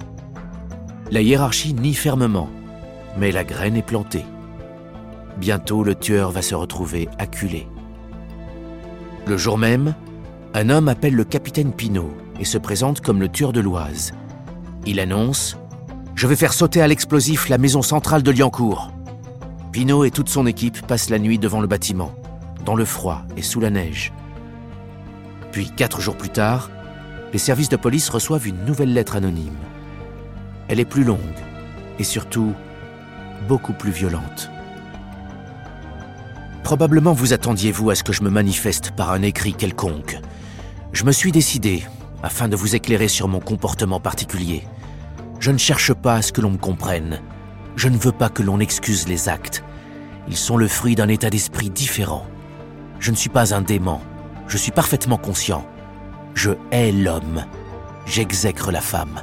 La 1.11 1.23
hiérarchie 1.23 1.75
nie 1.75 1.95
fermement, 1.95 2.49
mais 3.19 3.33
la 3.33 3.43
graine 3.43 3.77
est 3.77 3.83
plantée. 3.83 4.25
Bientôt, 5.39 5.83
le 5.83 5.97
tueur 5.97 6.31
va 6.31 6.41
se 6.41 6.55
retrouver 6.55 7.09
acculé. 7.19 7.67
Le 9.27 9.37
jour 9.37 9.59
même, 9.59 9.95
un 10.55 10.71
homme 10.71 10.89
appelle 10.89 11.17
le 11.17 11.25
capitaine 11.25 11.73
Pinault 11.73 12.15
et 12.39 12.45
se 12.45 12.59
présente 12.59 13.01
comme 13.01 13.19
le 13.19 13.29
tueur 13.29 13.53
de 13.53 13.59
l'Oise. 13.59 14.13
Il 14.87 15.01
annonce 15.01 15.57
Je 16.15 16.29
vais 16.29 16.37
faire 16.37 16.53
sauter 16.53 16.81
à 16.81 16.87
l'explosif 16.87 17.49
la 17.49 17.59
maison 17.59 17.83
centrale 17.83 18.23
de 18.23 18.31
Liancourt. 18.31 18.93
Pinault 19.73 20.05
et 20.05 20.13
toute 20.13 20.29
son 20.29 20.47
équipe 20.47 20.87
passent 20.87 21.11
la 21.11 21.19
nuit 21.19 21.41
devant 21.41 21.61
le 21.61 21.67
bâtiment, 21.67 22.13
dans 22.65 22.77
le 22.77 22.85
froid 22.85 23.23
et 23.37 23.43
sous 23.43 23.59
la 23.59 23.71
neige. 23.71 24.13
Puis, 25.51 25.73
quatre 25.77 26.01
jours 26.01 26.17
plus 26.17 26.31
tard, 26.31 26.71
les 27.33 27.39
services 27.41 27.69
de 27.69 27.77
police 27.77 28.09
reçoivent 28.11 28.47
une 28.47 28.65
nouvelle 28.65 28.93
lettre 28.93 29.17
anonyme. 29.17 29.59
Elle 30.71 30.79
est 30.79 30.85
plus 30.85 31.03
longue 31.03 31.19
et 31.99 32.05
surtout 32.05 32.55
beaucoup 33.49 33.73
plus 33.73 33.91
violente. 33.91 34.49
Probablement 36.63 37.13
vous 37.13 37.33
attendiez-vous 37.33 37.91
à 37.91 37.97
ce 37.97 38.05
que 38.05 38.13
je 38.13 38.23
me 38.23 38.31
manifeste 38.31 38.93
par 38.93 39.11
un 39.11 39.23
écrit 39.23 39.53
quelconque. 39.53 40.17
Je 40.93 41.03
me 41.03 41.11
suis 41.11 41.33
décidé, 41.33 41.83
afin 42.23 42.47
de 42.47 42.55
vous 42.55 42.77
éclairer 42.77 43.09
sur 43.09 43.27
mon 43.27 43.41
comportement 43.41 43.99
particulier. 43.99 44.63
Je 45.41 45.51
ne 45.51 45.59
cherche 45.59 45.93
pas 45.93 46.15
à 46.15 46.23
ce 46.23 46.33
que 46.33 46.41
l'on 46.41 46.53
me 46.53 46.57
comprenne. 46.57 47.21
Je 47.75 47.89
ne 47.89 47.99
veux 47.99 48.13
pas 48.13 48.29
que 48.29 48.45
l'on 48.45 48.61
excuse 48.61 49.09
les 49.09 49.29
actes. 49.29 49.65
Ils 50.29 50.37
sont 50.37 50.57
le 50.57 50.69
fruit 50.69 50.95
d'un 50.95 51.09
état 51.09 51.31
d'esprit 51.31 51.71
différent. 51.71 52.27
Je 53.01 53.11
ne 53.11 53.17
suis 53.17 53.29
pas 53.29 53.55
un 53.57 53.61
dément. 53.61 54.03
Je 54.47 54.57
suis 54.57 54.71
parfaitement 54.71 55.19
conscient. 55.19 55.67
Je 56.35 56.53
hais 56.71 56.93
l'homme. 56.93 57.45
J'exècre 58.07 58.71
la 58.71 58.81
femme. 58.81 59.21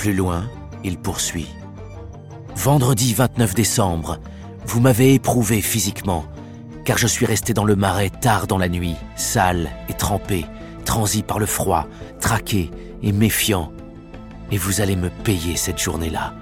Plus 0.00 0.14
loin, 0.14 0.48
il 0.82 0.96
poursuit. 0.96 1.48
Vendredi 2.56 3.12
29 3.12 3.54
décembre, 3.54 4.18
vous 4.64 4.80
m'avez 4.80 5.12
éprouvé 5.12 5.60
physiquement, 5.60 6.24
car 6.86 6.96
je 6.96 7.06
suis 7.06 7.26
resté 7.26 7.52
dans 7.52 7.66
le 7.66 7.76
marais 7.76 8.08
tard 8.08 8.46
dans 8.46 8.56
la 8.56 8.70
nuit, 8.70 8.96
sale 9.14 9.68
et 9.90 9.92
trempé, 9.92 10.46
transi 10.86 11.22
par 11.22 11.38
le 11.38 11.44
froid, 11.44 11.86
traqué 12.18 12.70
et 13.02 13.12
méfiant. 13.12 13.74
Et 14.50 14.56
vous 14.56 14.80
allez 14.80 14.96
me 14.96 15.10
payer 15.10 15.54
cette 15.54 15.78
journée-là. 15.78 16.32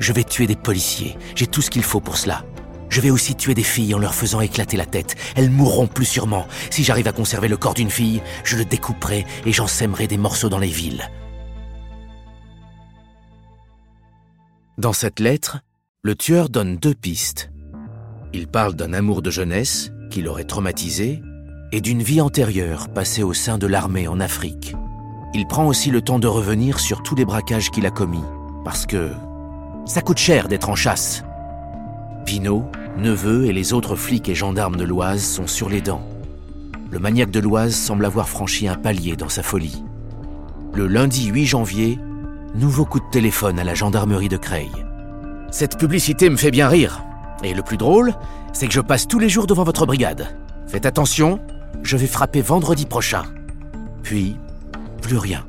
Je 0.00 0.12
vais 0.12 0.24
tuer 0.24 0.48
des 0.48 0.56
policiers, 0.56 1.16
j'ai 1.36 1.46
tout 1.46 1.62
ce 1.62 1.70
qu'il 1.70 1.84
faut 1.84 2.00
pour 2.00 2.16
cela. 2.16 2.44
Je 2.88 3.00
vais 3.00 3.10
aussi 3.10 3.36
tuer 3.36 3.54
des 3.54 3.62
filles 3.62 3.94
en 3.94 3.98
leur 3.98 4.16
faisant 4.16 4.40
éclater 4.40 4.76
la 4.76 4.86
tête. 4.86 5.14
Elles 5.36 5.50
mourront 5.50 5.86
plus 5.86 6.04
sûrement. 6.04 6.48
Si 6.68 6.82
j'arrive 6.82 7.06
à 7.06 7.12
conserver 7.12 7.46
le 7.46 7.56
corps 7.56 7.74
d'une 7.74 7.90
fille, 7.90 8.22
je 8.42 8.56
le 8.56 8.64
découperai 8.64 9.24
et 9.46 9.52
j'en 9.52 9.68
sèmerai 9.68 10.08
des 10.08 10.18
morceaux 10.18 10.48
dans 10.48 10.58
les 10.58 10.66
villes. 10.66 11.08
Dans 14.76 14.92
cette 14.92 15.20
lettre, 15.20 15.60
le 16.02 16.16
tueur 16.16 16.48
donne 16.48 16.76
deux 16.76 16.94
pistes. 16.94 17.52
Il 18.32 18.48
parle 18.48 18.74
d'un 18.74 18.92
amour 18.92 19.22
de 19.22 19.30
jeunesse 19.30 19.92
qui 20.10 20.20
l'aurait 20.20 20.42
traumatisé 20.42 21.22
et 21.70 21.80
d'une 21.80 22.02
vie 22.02 22.20
antérieure 22.20 22.88
passée 22.88 23.22
au 23.22 23.32
sein 23.32 23.56
de 23.56 23.68
l'armée 23.68 24.08
en 24.08 24.18
Afrique. 24.18 24.74
Il 25.32 25.46
prend 25.46 25.68
aussi 25.68 25.92
le 25.92 26.02
temps 26.02 26.18
de 26.18 26.26
revenir 26.26 26.80
sur 26.80 27.04
tous 27.04 27.14
les 27.14 27.24
braquages 27.24 27.70
qu'il 27.70 27.86
a 27.86 27.92
commis, 27.92 28.24
parce 28.64 28.84
que 28.84 29.12
ça 29.86 30.00
coûte 30.00 30.18
cher 30.18 30.48
d'être 30.48 30.68
en 30.68 30.74
chasse. 30.74 31.22
Pinault, 32.26 32.64
Neveu 32.98 33.46
et 33.46 33.52
les 33.52 33.74
autres 33.74 33.94
flics 33.94 34.28
et 34.28 34.34
gendarmes 34.34 34.76
de 34.76 34.84
l'Oise 34.84 35.22
sont 35.22 35.46
sur 35.46 35.68
les 35.68 35.82
dents. 35.82 36.04
Le 36.90 36.98
maniaque 36.98 37.30
de 37.30 37.40
l'Oise 37.40 37.76
semble 37.76 38.06
avoir 38.06 38.28
franchi 38.28 38.66
un 38.66 38.76
palier 38.76 39.14
dans 39.14 39.28
sa 39.28 39.44
folie. 39.44 39.84
Le 40.72 40.88
lundi 40.88 41.26
8 41.26 41.46
janvier, 41.46 41.98
Nouveau 42.54 42.84
coup 42.84 43.00
de 43.00 43.10
téléphone 43.10 43.58
à 43.58 43.64
la 43.64 43.74
gendarmerie 43.74 44.28
de 44.28 44.36
Creil. 44.36 44.70
Cette 45.50 45.76
publicité 45.76 46.30
me 46.30 46.36
fait 46.36 46.52
bien 46.52 46.68
rire. 46.68 47.02
Et 47.42 47.52
le 47.52 47.62
plus 47.62 47.76
drôle, 47.76 48.14
c'est 48.52 48.68
que 48.68 48.72
je 48.72 48.80
passe 48.80 49.08
tous 49.08 49.18
les 49.18 49.28
jours 49.28 49.48
devant 49.48 49.64
votre 49.64 49.86
brigade. 49.86 50.28
Faites 50.68 50.86
attention, 50.86 51.40
je 51.82 51.96
vais 51.96 52.06
frapper 52.06 52.42
vendredi 52.42 52.86
prochain. 52.86 53.24
Puis, 54.04 54.36
plus 55.02 55.18
rien. 55.18 55.44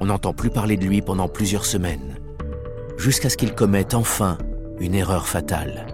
On 0.00 0.06
n'entend 0.06 0.34
plus 0.34 0.50
parler 0.50 0.76
de 0.76 0.84
lui 0.84 1.00
pendant 1.00 1.26
plusieurs 1.26 1.64
semaines, 1.64 2.18
jusqu'à 2.98 3.30
ce 3.30 3.38
qu'il 3.38 3.54
commette 3.54 3.94
enfin 3.94 4.36
une 4.78 4.94
erreur 4.94 5.26
fatale. 5.26 5.86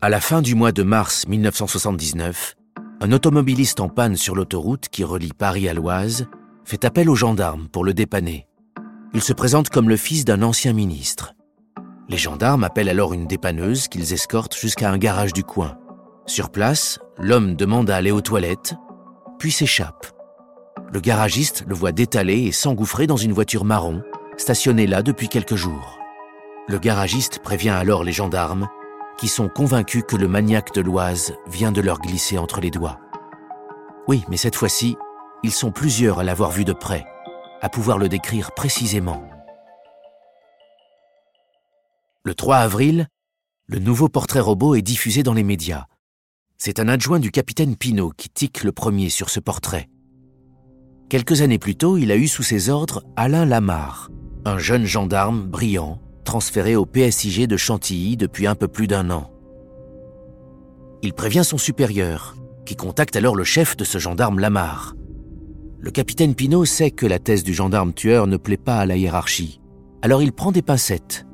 À 0.00 0.08
la 0.08 0.20
fin 0.20 0.42
du 0.42 0.56
mois 0.56 0.72
de 0.72 0.82
mars 0.82 1.28
1979, 1.28 2.56
un 3.00 3.12
automobiliste 3.12 3.78
en 3.78 3.88
panne 3.88 4.16
sur 4.16 4.34
l'autoroute 4.34 4.88
qui 4.88 5.04
relie 5.04 5.32
Paris 5.32 5.68
à 5.68 5.74
l'Oise 5.74 6.26
fait 6.64 6.84
appel 6.84 7.08
aux 7.08 7.14
gendarmes 7.14 7.68
pour 7.68 7.84
le 7.84 7.94
dépanner. 7.94 8.46
Il 9.14 9.22
se 9.22 9.32
présente 9.32 9.68
comme 9.68 9.88
le 9.88 9.96
fils 9.96 10.24
d'un 10.24 10.42
ancien 10.42 10.72
ministre. 10.72 11.34
Les 12.08 12.18
gendarmes 12.18 12.64
appellent 12.64 12.88
alors 12.88 13.12
une 13.12 13.26
dépanneuse 13.26 13.88
qu'ils 13.88 14.12
escortent 14.12 14.56
jusqu'à 14.56 14.90
un 14.90 14.98
garage 14.98 15.32
du 15.32 15.44
coin. 15.44 15.78
Sur 16.26 16.50
place, 16.50 16.98
l'homme 17.18 17.54
demande 17.54 17.90
à 17.90 17.96
aller 17.96 18.10
aux 18.10 18.20
toilettes, 18.20 18.74
puis 19.38 19.50
s'échappe. 19.50 20.06
Le 20.92 21.00
garagiste 21.00 21.64
le 21.66 21.74
voit 21.74 21.92
détaler 21.92 22.42
et 22.42 22.52
s'engouffrer 22.52 23.06
dans 23.06 23.16
une 23.16 23.32
voiture 23.32 23.64
marron, 23.64 24.02
stationnée 24.36 24.86
là 24.86 25.02
depuis 25.02 25.28
quelques 25.28 25.56
jours. 25.56 25.98
Le 26.68 26.78
garagiste 26.78 27.40
prévient 27.40 27.70
alors 27.70 28.04
les 28.04 28.12
gendarmes 28.12 28.68
qui 29.18 29.28
sont 29.28 29.48
convaincus 29.48 30.04
que 30.06 30.16
le 30.16 30.28
maniaque 30.28 30.74
de 30.74 30.80
l'Oise 30.80 31.34
vient 31.46 31.72
de 31.72 31.80
leur 31.80 31.98
glisser 31.98 32.38
entre 32.38 32.60
les 32.60 32.70
doigts. 32.70 32.98
Oui, 34.08 34.24
mais 34.28 34.36
cette 34.36 34.56
fois-ci, 34.56 34.96
ils 35.42 35.52
sont 35.52 35.72
plusieurs 35.72 36.18
à 36.18 36.24
l'avoir 36.24 36.50
vu 36.50 36.64
de 36.64 36.72
près, 36.72 37.04
à 37.60 37.68
pouvoir 37.68 37.98
le 37.98 38.08
décrire 38.08 38.52
précisément. 38.52 39.22
Le 42.24 42.34
3 42.34 42.58
avril, 42.58 43.08
le 43.66 43.78
nouveau 43.78 44.08
portrait 44.08 44.40
robot 44.40 44.74
est 44.74 44.82
diffusé 44.82 45.22
dans 45.22 45.34
les 45.34 45.42
médias. 45.42 45.86
C'est 46.58 46.78
un 46.78 46.88
adjoint 46.88 47.18
du 47.18 47.32
capitaine 47.32 47.76
Pinault 47.76 48.12
qui 48.16 48.28
tique 48.28 48.62
le 48.62 48.70
premier 48.70 49.08
sur 49.08 49.30
ce 49.30 49.40
portrait. 49.40 49.88
Quelques 51.08 51.42
années 51.42 51.58
plus 51.58 51.74
tôt, 51.74 51.96
il 51.96 52.12
a 52.12 52.16
eu 52.16 52.28
sous 52.28 52.44
ses 52.44 52.70
ordres 52.70 53.02
Alain 53.16 53.44
Lamarre, 53.44 54.10
un 54.44 54.58
jeune 54.58 54.84
gendarme 54.84 55.42
brillant, 55.42 56.00
transféré 56.24 56.76
au 56.76 56.86
PSIG 56.86 57.46
de 57.46 57.56
Chantilly 57.56 58.16
depuis 58.16 58.46
un 58.46 58.54
peu 58.54 58.68
plus 58.68 58.86
d'un 58.86 59.10
an. 59.10 59.30
Il 61.02 61.12
prévient 61.14 61.44
son 61.44 61.58
supérieur, 61.58 62.36
qui 62.64 62.76
contacte 62.76 63.16
alors 63.16 63.34
le 63.34 63.44
chef 63.44 63.76
de 63.76 63.84
ce 63.84 63.98
gendarme 63.98 64.38
Lamar. 64.38 64.94
Le 65.82 65.90
capitaine 65.90 66.36
Pinault 66.36 66.64
sait 66.64 66.92
que 66.92 67.06
la 67.06 67.18
thèse 67.18 67.42
du 67.42 67.52
gendarme 67.52 67.92
tueur 67.92 68.28
ne 68.28 68.36
plaît 68.36 68.56
pas 68.56 68.76
à 68.76 68.86
la 68.86 68.96
hiérarchie, 68.96 69.60
alors 70.00 70.22
il 70.22 70.32
prend 70.32 70.52
des 70.52 70.62
pincettes. 70.62 71.26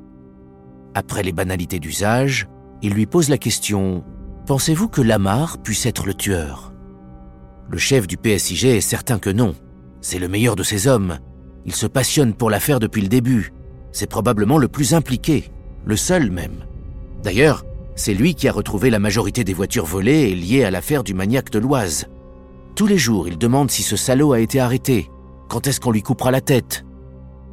Après 0.95 1.21
les 1.21 1.31
banalités 1.31 1.79
d'usage, 1.79 2.47
il 2.81 2.93
lui 2.93 3.05
pose 3.05 3.29
la 3.29 3.37
question 3.37 4.03
Pensez-vous 4.47 4.87
que 4.87 5.01
Lamar 5.01 5.59
puisse 5.61 5.85
être 5.85 6.07
le 6.07 6.15
tueur? 6.15 6.73
Le 7.69 7.77
chef 7.77 8.07
du 8.07 8.17
PSIG 8.17 8.65
est 8.65 8.81
certain 8.81 9.19
que 9.19 9.29
non. 9.29 9.53
C'est 10.01 10.17
le 10.17 10.27
meilleur 10.27 10.55
de 10.55 10.63
ses 10.63 10.87
hommes. 10.87 11.19
Il 11.65 11.75
se 11.75 11.85
passionne 11.85 12.33
pour 12.33 12.49
l'affaire 12.49 12.79
depuis 12.79 13.03
le 13.03 13.07
début. 13.07 13.53
C'est 13.91 14.09
probablement 14.09 14.57
le 14.57 14.67
plus 14.67 14.95
impliqué, 14.95 15.51
le 15.85 15.95
seul 15.95 16.31
même. 16.31 16.65
D'ailleurs, 17.21 17.65
c'est 17.95 18.15
lui 18.15 18.33
qui 18.33 18.47
a 18.47 18.51
retrouvé 18.51 18.89
la 18.89 18.97
majorité 18.97 19.43
des 19.43 19.53
voitures 19.53 19.85
volées 19.85 20.31
et 20.31 20.35
liées 20.35 20.63
à 20.63 20.71
l'affaire 20.71 21.03
du 21.03 21.13
maniaque 21.13 21.51
de 21.51 21.59
l'Oise. 21.59 22.07
Tous 22.79 22.87
les 22.87 22.97
jours, 22.97 23.27
il 23.27 23.37
demande 23.37 23.69
si 23.69 23.83
ce 23.83 23.97
salaud 23.97 24.31
a 24.31 24.39
été 24.39 24.57
arrêté, 24.57 25.11
quand 25.49 25.67
est-ce 25.67 25.81
qu'on 25.81 25.91
lui 25.91 26.01
coupera 26.01 26.31
la 26.31 26.39
tête? 26.39 26.85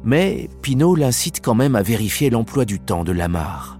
Mais 0.05 0.47
Pinault 0.61 0.95
l'incite 0.95 1.41
quand 1.43 1.53
même 1.53 1.75
à 1.75 1.81
vérifier 1.81 2.29
l'emploi 2.29 2.63
du 2.63 2.79
temps 2.79 3.03
de 3.03 3.11
Lamar. 3.11 3.77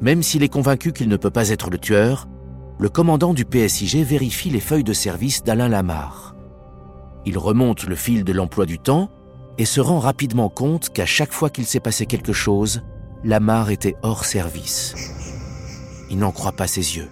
Même 0.00 0.22
s'il 0.22 0.44
est 0.44 0.48
convaincu 0.48 0.92
qu'il 0.92 1.08
ne 1.08 1.16
peut 1.16 1.32
pas 1.32 1.48
être 1.48 1.70
le 1.70 1.78
tueur, 1.78 2.28
le 2.78 2.88
commandant 2.88 3.34
du 3.34 3.44
PSIG 3.44 4.04
vérifie 4.04 4.48
les 4.48 4.60
feuilles 4.60 4.84
de 4.84 4.92
service 4.92 5.42
d'Alain 5.42 5.68
Lamar. 5.68 6.36
Il 7.26 7.36
remonte 7.36 7.82
le 7.88 7.96
fil 7.96 8.22
de 8.22 8.32
l'emploi 8.32 8.64
du 8.64 8.78
temps 8.78 9.10
et 9.58 9.64
se 9.64 9.80
rend 9.80 9.98
rapidement 9.98 10.48
compte 10.48 10.90
qu'à 10.90 11.04
chaque 11.04 11.32
fois 11.32 11.50
qu'il 11.50 11.66
s'est 11.66 11.80
passé 11.80 12.06
quelque 12.06 12.32
chose, 12.32 12.82
Lamar 13.24 13.70
était 13.70 13.96
hors 14.02 14.24
service. 14.24 14.94
Il 16.10 16.18
n'en 16.18 16.30
croit 16.30 16.52
pas 16.52 16.68
ses 16.68 16.96
yeux. 16.96 17.10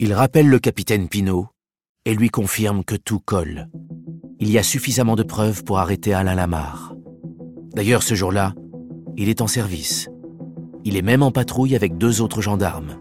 Il 0.00 0.12
rappelle 0.12 0.48
le 0.48 0.58
capitaine 0.58 1.08
Pinault 1.08 1.48
et 2.04 2.14
lui 2.14 2.28
confirme 2.28 2.84
que 2.84 2.96
tout 2.96 3.20
colle. 3.20 3.68
Il 4.40 4.50
y 4.50 4.58
a 4.58 4.62
suffisamment 4.62 5.16
de 5.16 5.22
preuves 5.22 5.64
pour 5.64 5.78
arrêter 5.78 6.12
Alain 6.12 6.34
Lamar. 6.34 6.94
D'ailleurs, 7.74 8.02
ce 8.02 8.14
jour-là, 8.14 8.54
il 9.16 9.28
est 9.28 9.40
en 9.40 9.46
service. 9.46 10.08
Il 10.84 10.96
est 10.96 11.02
même 11.02 11.22
en 11.22 11.30
patrouille 11.30 11.76
avec 11.76 11.96
deux 11.96 12.20
autres 12.20 12.42
gendarmes. 12.42 12.96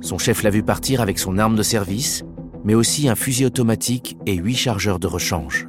Son 0.00 0.18
chef 0.18 0.42
l'a 0.42 0.50
vu 0.50 0.62
partir 0.62 1.00
avec 1.00 1.18
son 1.18 1.38
arme 1.38 1.56
de 1.56 1.62
service 1.62 2.24
mais 2.64 2.74
aussi 2.74 3.08
un 3.08 3.14
fusil 3.14 3.46
automatique 3.46 4.16
et 4.26 4.34
huit 4.34 4.54
chargeurs 4.54 4.98
de 4.98 5.06
rechange. 5.06 5.68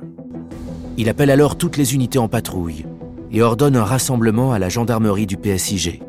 Il 0.97 1.10
appelle 1.10 1.30
alors 1.30 1.58
toutes 1.58 1.78
les 1.78 1.93
unités 1.93 2.19
en 2.19 2.28
patrouille 2.28 2.86
et 3.32 3.41
ordonne 3.41 3.75
un 3.75 3.84
rassemblement 3.84 4.52
à 4.52 4.60
la 4.60 4.69
gendarmerie 4.69 5.28
du 5.28 5.38
PSIG. 5.38 6.02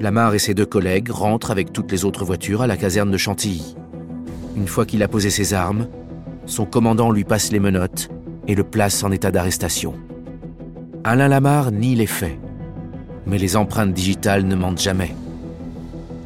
Lamar 0.00 0.34
et 0.34 0.38
ses 0.38 0.54
deux 0.54 0.66
collègues 0.66 1.10
rentrent 1.10 1.50
avec 1.50 1.72
toutes 1.72 1.90
les 1.90 2.04
autres 2.04 2.24
voitures 2.24 2.62
à 2.62 2.66
la 2.66 2.76
caserne 2.76 3.10
de 3.10 3.16
Chantilly. 3.16 3.76
Une 4.56 4.68
fois 4.68 4.86
qu'il 4.86 5.02
a 5.02 5.08
posé 5.08 5.30
ses 5.30 5.54
armes, 5.54 5.88
son 6.46 6.66
commandant 6.66 7.10
lui 7.10 7.24
passe 7.24 7.52
les 7.52 7.60
menottes 7.60 8.08
et 8.46 8.54
le 8.54 8.64
place 8.64 9.02
en 9.02 9.10
état 9.10 9.30
d'arrestation. 9.30 9.94
Alain 11.04 11.28
Lamar 11.28 11.72
nie 11.72 11.94
les 11.94 12.06
faits, 12.06 12.38
mais 13.26 13.38
les 13.38 13.56
empreintes 13.56 13.92
digitales 13.92 14.44
ne 14.44 14.54
mentent 14.54 14.80
jamais. 14.80 15.14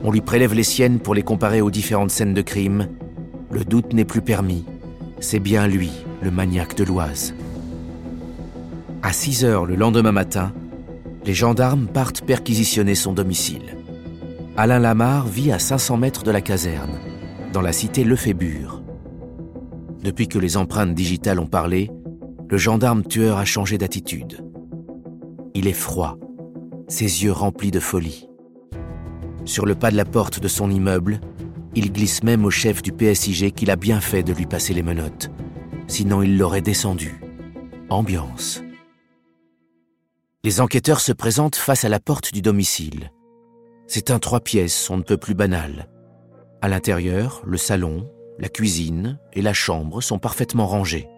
On 0.05 0.11
lui 0.11 0.21
prélève 0.21 0.55
les 0.55 0.65
siennes 0.65 0.99
pour 0.99 1.15
les 1.15 1.23
comparer 1.23 1.61
aux 1.61 1.71
différentes 1.71 2.11
scènes 2.11 2.35
de 2.35 2.43
crime 2.43 2.89
le 3.53 3.65
doute 3.65 3.93
n'est 3.93 4.07
plus 4.07 4.23
permis. 4.23 4.65
C'est 5.21 5.39
bien 5.39 5.69
lui, 5.69 5.91
le 6.23 6.31
maniaque 6.31 6.75
de 6.75 6.85
l'Oise. 6.85 7.35
À 9.03 9.13
6 9.13 9.45
heures 9.45 9.67
le 9.67 9.77
lendemain 9.77 10.11
matin, 10.11 10.53
les 11.25 11.35
gendarmes 11.35 11.87
partent 11.87 12.23
perquisitionner 12.23 12.95
son 12.95 13.13
domicile. 13.13 13.77
Alain 14.57 14.79
Lamar 14.79 15.27
vit 15.27 15.53
à 15.53 15.59
500 15.59 15.97
mètres 15.97 16.25
de 16.25 16.31
la 16.31 16.41
caserne, 16.41 16.99
dans 17.53 17.61
la 17.61 17.73
cité 17.73 18.05
Lefébure. 18.05 18.83
Depuis 20.03 20.29
que 20.29 20.39
les 20.39 20.57
empreintes 20.57 20.95
digitales 20.95 21.39
ont 21.39 21.47
parlé, 21.47 21.91
le 22.49 22.59
gendarme 22.59 23.05
tueur 23.05 23.39
a 23.39 23.45
changé 23.45 23.79
d'attitude. 23.79 24.45
Il 25.55 25.69
est 25.69 25.73
froid, 25.73 26.19
ses 26.89 27.25
yeux 27.25 27.33
remplis 27.33 27.71
de 27.71 27.81
folie. 27.81 28.29
Sur 29.45 29.65
le 29.65 29.75
pas 29.75 29.91
de 29.91 29.97
la 29.97 30.05
porte 30.05 30.41
de 30.41 30.49
son 30.49 30.71
immeuble, 30.71 31.21
il 31.75 31.93
glisse 31.93 32.23
même 32.23 32.45
au 32.45 32.51
chef 32.51 32.83
du 32.83 32.93
PSIG 32.93 33.53
qu'il 33.53 33.71
a 33.71 33.77
bien 33.77 34.01
fait 34.01 34.23
de 34.23 34.33
lui 34.33 34.47
passer 34.47 34.75
les 34.75 34.83
menottes. 34.83 35.31
Sinon, 35.87 36.23
il 36.23 36.37
l'aurait 36.37 36.61
descendu. 36.61 37.21
Ambiance. 37.89 38.63
Les 40.45 40.61
enquêteurs 40.61 40.99
se 40.99 41.13
présentent 41.13 41.55
face 41.55 41.85
à 41.85 41.89
la 41.89 42.01
porte 42.01 42.35
du 42.35 42.43
domicile. 42.43 43.13
C'est 43.87 44.11
un 44.11 44.19
trois 44.19 44.41
pièces, 44.41 44.91
on 44.91 44.97
ne 44.97 45.05
peut 45.05 45.17
plus 45.17 45.37
banal. 45.37 45.89
À 46.61 46.69
l'intérieur, 46.69 47.43
le 47.47 47.57
salon, 47.57 48.11
la 48.41 48.49
cuisine 48.49 49.21
et 49.35 49.41
la 49.41 49.53
chambre 49.53 50.01
sont 50.01 50.19
parfaitement 50.19 50.67
rangés. 50.67 51.09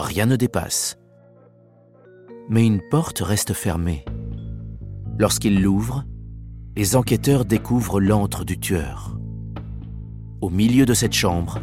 Rien 0.00 0.26
ne 0.26 0.34
dépasse. 0.34 0.98
Mais 2.48 2.66
une 2.66 2.80
porte 2.90 3.20
reste 3.20 3.52
fermée. 3.52 4.04
Lorsqu'ils 5.16 5.62
l'ouvrent, 5.62 6.02
les 6.76 6.96
enquêteurs 6.96 7.44
découvrent 7.44 8.00
l'antre 8.00 8.44
du 8.44 8.58
tueur. 8.58 9.16
Au 10.40 10.50
milieu 10.50 10.86
de 10.86 10.94
cette 10.94 11.14
chambre, 11.14 11.60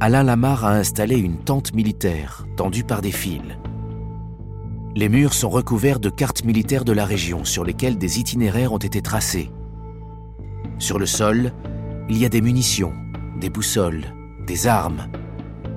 Alain 0.00 0.22
Lamar 0.22 0.64
a 0.64 0.74
installé 0.74 1.18
une 1.18 1.44
tente 1.44 1.74
militaire 1.74 2.46
tendue 2.56 2.84
par 2.84 3.02
des 3.02 3.12
fils. 3.12 3.42
Les 4.96 5.08
murs 5.08 5.34
sont 5.34 5.48
recouverts 5.48 6.00
de 6.00 6.08
cartes 6.08 6.44
militaires 6.44 6.84
de 6.84 6.92
la 6.92 7.04
région 7.04 7.44
sur 7.44 7.64
lesquelles 7.64 7.98
des 7.98 8.20
itinéraires 8.20 8.72
ont 8.72 8.78
été 8.78 9.02
tracés. 9.02 9.50
Sur 10.78 10.98
le 10.98 11.06
sol, 11.06 11.52
il 12.08 12.18
y 12.18 12.24
a 12.24 12.28
des 12.28 12.40
munitions, 12.40 12.92
des 13.40 13.50
boussoles, 13.50 14.14
des 14.46 14.66
armes. 14.66 15.08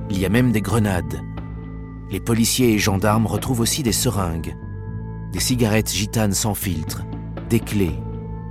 Il 0.10 0.20
y 0.20 0.26
a 0.26 0.30
même 0.30 0.52
des 0.52 0.62
grenades. 0.62 1.22
Les 2.12 2.20
policiers 2.20 2.74
et 2.74 2.80
gendarmes 2.80 3.28
retrouvent 3.28 3.62
aussi 3.62 3.84
des 3.84 3.92
seringues, 3.92 4.56
des 5.34 5.40
cigarettes 5.40 5.92
gitanes 5.92 6.34
sans 6.34 6.54
filtre, 6.54 7.04
des 7.50 7.60
clés 7.60 8.00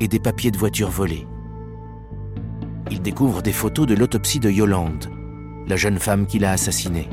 et 0.00 0.08
des 0.08 0.20
papiers 0.20 0.50
de 0.50 0.58
voiture 0.58 0.90
volés 0.90 1.26
il 2.90 3.02
découvre 3.02 3.42
des 3.42 3.52
photos 3.52 3.86
de 3.86 3.94
l'autopsie 3.94 4.40
de 4.40 4.50
Yolande, 4.50 5.10
la 5.66 5.76
jeune 5.76 5.98
femme 5.98 6.26
qui 6.26 6.38
l'a 6.38 6.52
assassinée. 6.52 7.08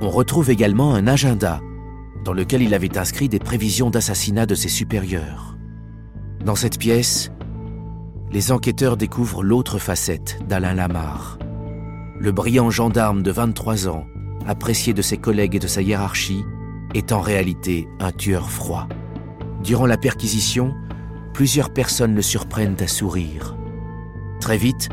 On 0.00 0.10
retrouve 0.10 0.50
également 0.50 0.94
un 0.94 1.06
agenda 1.06 1.60
dans 2.24 2.32
lequel 2.32 2.62
il 2.62 2.74
avait 2.74 2.98
inscrit 2.98 3.28
des 3.28 3.38
prévisions 3.38 3.90
d'assassinat 3.90 4.46
de 4.46 4.54
ses 4.54 4.68
supérieurs. 4.68 5.56
Dans 6.44 6.54
cette 6.54 6.78
pièce, 6.78 7.30
les 8.32 8.52
enquêteurs 8.52 8.96
découvrent 8.96 9.42
l'autre 9.42 9.78
facette 9.78 10.38
d'Alain 10.48 10.74
Lamar. 10.74 11.38
le 12.18 12.32
brillant 12.32 12.70
gendarme 12.70 13.22
de 13.22 13.30
23 13.30 13.88
ans, 13.88 14.04
apprécié 14.46 14.92
de 14.92 15.00
ses 15.00 15.16
collègues 15.16 15.56
et 15.56 15.58
de 15.58 15.66
sa 15.66 15.80
hiérarchie, 15.80 16.44
est 16.94 17.12
en 17.12 17.20
réalité 17.20 17.88
un 17.98 18.12
tueur 18.12 18.50
froid. 18.50 18.88
Durant 19.62 19.86
la 19.86 19.96
perquisition, 19.96 20.74
plusieurs 21.32 21.72
personnes 21.72 22.14
le 22.14 22.22
surprennent 22.22 22.76
à 22.80 22.88
sourire. 22.88 23.56
Très 24.40 24.58
vite, 24.58 24.90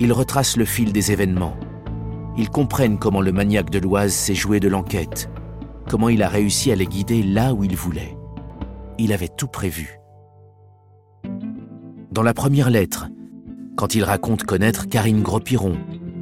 ils 0.00 0.12
retracent 0.12 0.56
le 0.56 0.64
fil 0.64 0.92
des 0.92 1.12
événements. 1.12 1.56
Ils 2.36 2.50
comprennent 2.50 2.98
comment 2.98 3.20
le 3.20 3.32
maniaque 3.32 3.70
de 3.70 3.78
l'Oise 3.78 4.12
s'est 4.12 4.34
joué 4.34 4.60
de 4.60 4.68
l'enquête, 4.68 5.30
comment 5.88 6.08
il 6.08 6.22
a 6.22 6.28
réussi 6.28 6.72
à 6.72 6.76
les 6.76 6.86
guider 6.86 7.22
là 7.22 7.54
où 7.54 7.64
il 7.64 7.76
voulait. 7.76 8.16
Il 8.98 9.12
avait 9.12 9.28
tout 9.28 9.48
prévu. 9.48 9.98
Dans 12.10 12.22
la 12.22 12.34
première 12.34 12.70
lettre, 12.70 13.08
quand 13.76 13.94
il 13.94 14.04
raconte 14.04 14.44
connaître 14.44 14.88
Karine 14.88 15.22
Gros-Piron, 15.22 15.76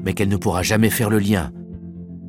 mais 0.05 0.13
qu'elle 0.13 0.29
ne 0.29 0.37
pourra 0.37 0.63
jamais 0.63 0.91
faire 0.91 1.09
le 1.09 1.19
lien, 1.19 1.53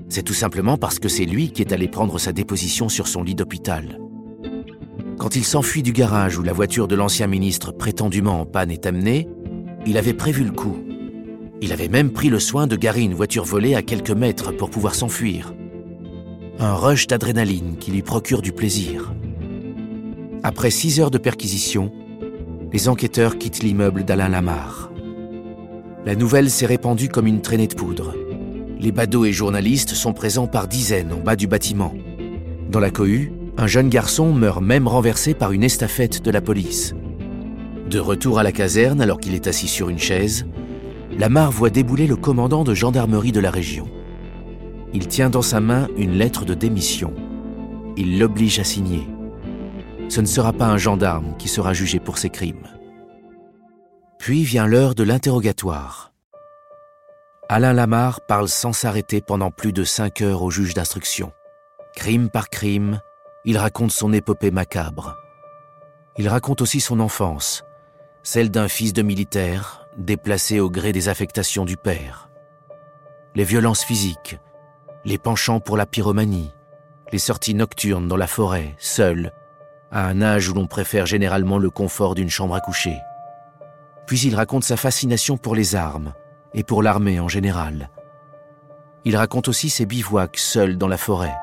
c'est 0.07 0.23
tout 0.23 0.33
simplement 0.33 0.77
parce 0.77 0.99
que 0.99 1.09
c'est 1.09 1.25
lui 1.25 1.51
qui 1.51 1.61
est 1.61 1.73
allé 1.73 1.87
prendre 1.87 2.19
sa 2.19 2.31
déposition 2.31 2.89
sur 2.89 3.07
son 3.07 3.23
lit 3.23 3.35
d'hôpital. 3.35 3.99
Quand 5.17 5.35
il 5.35 5.43
s'enfuit 5.43 5.81
du 5.81 5.93
garage 5.93 6.37
où 6.37 6.43
la 6.43 6.53
voiture 6.53 6.87
de 6.87 6.95
l'ancien 6.95 7.27
ministre 7.27 7.71
prétendument 7.71 8.41
en 8.41 8.45
panne 8.45 8.69
est 8.69 8.85
amenée, 8.85 9.27
il 9.87 9.97
avait 9.97 10.13
prévu 10.13 10.43
le 10.43 10.51
coup. 10.51 10.77
Il 11.61 11.71
avait 11.71 11.87
même 11.87 12.11
pris 12.11 12.29
le 12.29 12.39
soin 12.39 12.67
de 12.67 12.75
garer 12.75 13.01
une 13.01 13.13
voiture 13.13 13.45
volée 13.45 13.75
à 13.75 13.81
quelques 13.81 14.11
mètres 14.11 14.51
pour 14.51 14.69
pouvoir 14.69 14.93
s'enfuir. 14.93 15.53
Un 16.57 16.73
rush 16.73 17.07
d'adrénaline 17.07 17.75
qui 17.77 17.91
lui 17.91 18.01
procure 18.01 18.41
du 18.41 18.53
plaisir. 18.53 19.13
Après 20.41 20.69
six 20.69 21.01
heures 21.01 21.11
de 21.11 21.17
perquisition, 21.17 21.91
les 22.71 22.87
enquêteurs 22.87 23.37
quittent 23.37 23.61
l'immeuble 23.61 24.05
d'Alain 24.05 24.29
Lamar. 24.29 24.89
La 26.05 26.15
nouvelle 26.15 26.49
s'est 26.49 26.65
répandue 26.65 27.09
comme 27.09 27.27
une 27.27 27.41
traînée 27.41 27.67
de 27.67 27.75
poudre. 27.75 28.13
Les 28.79 28.93
badauds 28.93 29.25
et 29.25 29.33
journalistes 29.33 29.95
sont 29.95 30.13
présents 30.13 30.47
par 30.47 30.69
dizaines 30.69 31.11
en 31.11 31.19
bas 31.19 31.35
du 31.35 31.47
bâtiment. 31.47 31.93
Dans 32.71 32.79
la 32.79 32.89
cohue, 32.89 33.33
un 33.57 33.67
jeune 33.67 33.89
garçon 33.89 34.31
meurt 34.31 34.61
même 34.61 34.87
renversé 34.87 35.33
par 35.33 35.51
une 35.51 35.63
estafette 35.63 36.23
de 36.23 36.31
la 36.31 36.39
police. 36.39 36.95
De 37.89 37.99
retour 37.99 38.39
à 38.39 38.43
la 38.43 38.53
caserne 38.53 39.01
alors 39.01 39.19
qu'il 39.19 39.33
est 39.33 39.47
assis 39.47 39.67
sur 39.67 39.89
une 39.89 39.99
chaise, 39.99 40.45
Lamar 41.19 41.51
voit 41.51 41.69
débouler 41.69 42.07
le 42.07 42.15
commandant 42.15 42.63
de 42.63 42.73
gendarmerie 42.73 43.33
de 43.33 43.41
la 43.41 43.51
région. 43.51 43.87
Il 44.95 45.07
tient 45.07 45.29
dans 45.29 45.43
sa 45.43 45.59
main 45.59 45.87
une 45.95 46.17
lettre 46.17 46.43
de 46.43 46.55
démission. 46.55 47.13
Il 47.95 48.17
l'oblige 48.17 48.57
à 48.57 48.63
signer 48.63 49.07
ce 50.09 50.21
ne 50.21 50.25
sera 50.25 50.53
pas 50.53 50.65
un 50.65 50.77
gendarme 50.77 51.35
qui 51.37 51.47
sera 51.47 51.73
jugé 51.73 51.99
pour 51.99 52.17
ses 52.17 52.29
crimes. 52.29 52.67
Puis 54.19 54.43
vient 54.43 54.67
l'heure 54.67 54.95
de 54.95 55.03
l'interrogatoire. 55.03 56.13
Alain 57.49 57.73
Lamar 57.73 58.21
parle 58.21 58.47
sans 58.47 58.73
s'arrêter 58.73 59.21
pendant 59.21 59.51
plus 59.51 59.73
de 59.73 59.83
cinq 59.83 60.21
heures 60.21 60.41
au 60.41 60.49
juge 60.49 60.73
d'instruction. 60.73 61.31
Crime 61.95 62.29
par 62.29 62.49
crime, 62.49 62.99
il 63.45 63.57
raconte 63.57 63.91
son 63.91 64.13
épopée 64.13 64.51
macabre. 64.51 65.15
Il 66.17 66.27
raconte 66.27 66.61
aussi 66.61 66.81
son 66.81 66.99
enfance, 66.99 67.63
celle 68.23 68.49
d'un 68.49 68.67
fils 68.67 68.93
de 68.93 69.01
militaire 69.01 69.87
déplacé 69.97 70.59
au 70.59 70.69
gré 70.69 70.91
des 70.91 71.09
affectations 71.09 71.65
du 71.65 71.77
père. 71.77 72.29
Les 73.35 73.43
violences 73.43 73.83
physiques, 73.83 74.39
les 75.05 75.19
penchants 75.19 75.59
pour 75.59 75.77
la 75.77 75.85
pyromanie, 75.85 76.51
les 77.11 77.19
sorties 77.19 77.53
nocturnes 77.53 78.07
dans 78.07 78.17
la 78.17 78.25
forêt, 78.25 78.75
seul, 78.79 79.31
à 79.91 80.07
un 80.07 80.21
âge 80.23 80.49
où 80.49 80.53
l'on 80.55 80.65
préfère 80.65 81.05
généralement 81.05 81.59
le 81.59 81.69
confort 81.69 82.15
d'une 82.15 82.29
chambre 82.29 82.55
à 82.55 82.59
coucher. 82.59 82.97
Puis 84.07 84.19
il 84.21 84.35
raconte 84.35 84.63
sa 84.63 84.77
fascination 84.77 85.37
pour 85.37 85.55
les 85.55 85.75
armes 85.75 86.13
et 86.55 86.63
pour 86.63 86.81
l'armée 86.81 87.19
en 87.19 87.27
général. 87.27 87.91
Il 89.03 89.15
raconte 89.15 89.47
aussi 89.47 89.69
ses 89.69 89.85
bivouacs 89.85 90.37
seuls 90.37 90.77
dans 90.77 90.87
la 90.87 90.97
forêt. 90.97 91.35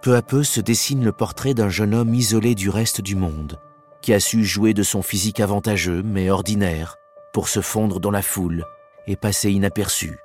Peu 0.00 0.14
à 0.14 0.22
peu 0.22 0.44
se 0.44 0.60
dessine 0.60 1.04
le 1.04 1.12
portrait 1.12 1.54
d'un 1.54 1.68
jeune 1.68 1.94
homme 1.94 2.14
isolé 2.14 2.54
du 2.54 2.70
reste 2.70 3.00
du 3.00 3.16
monde, 3.16 3.58
qui 4.02 4.14
a 4.14 4.20
su 4.20 4.44
jouer 4.44 4.72
de 4.72 4.84
son 4.84 5.02
physique 5.02 5.40
avantageux 5.40 6.02
mais 6.04 6.30
ordinaire 6.30 6.96
pour 7.32 7.48
se 7.48 7.60
fondre 7.60 7.98
dans 7.98 8.10
la 8.12 8.22
foule 8.22 8.64
et 9.08 9.16
passer 9.16 9.50
inaperçu, 9.50 10.18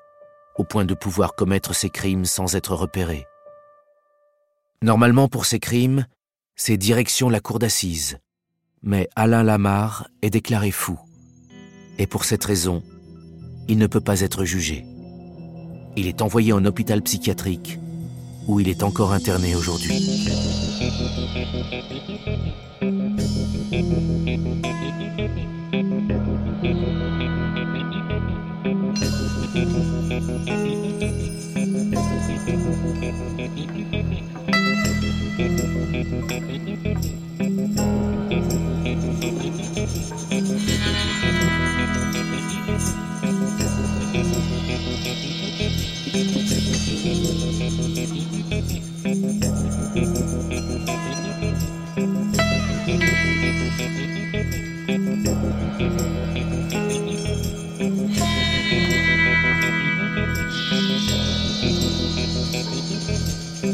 au 0.58 0.64
point 0.64 0.86
de 0.86 0.94
pouvoir 0.94 1.36
commettre 1.36 1.76
ses 1.76 1.90
crimes 1.90 2.26
sans 2.26 2.56
être 2.56 2.74
repéré. 2.74 3.26
Normalement 4.82 5.28
pour 5.28 5.46
ses 5.46 5.60
crimes, 5.60 6.06
c'est 6.56 6.78
direction 6.78 7.30
la 7.30 7.40
cour 7.40 7.60
d'assises. 7.60 8.18
Mais 8.84 9.10
Alain 9.16 9.44
Lamar 9.44 10.08
est 10.22 10.30
déclaré 10.30 10.72
fou. 10.72 11.00
Et 11.98 12.08
pour 12.08 12.26
cette 12.26 12.44
raison, 12.44 12.84
il 13.68 13.78
ne 13.78 13.88
peut 13.88 14.02
pas 14.02 14.22
être 14.22 14.46
jugé. 14.46 14.86
Il 15.96 16.08
est 16.08 16.22
envoyé 16.22 16.54
en 16.54 16.64
hôpital 16.66 17.02
psychiatrique 17.02 17.80
où 18.48 18.60
il 18.60 18.70
est 18.70 18.84
encore 18.84 19.14
interné 19.14 19.56
aujourd'hui. 19.56 20.20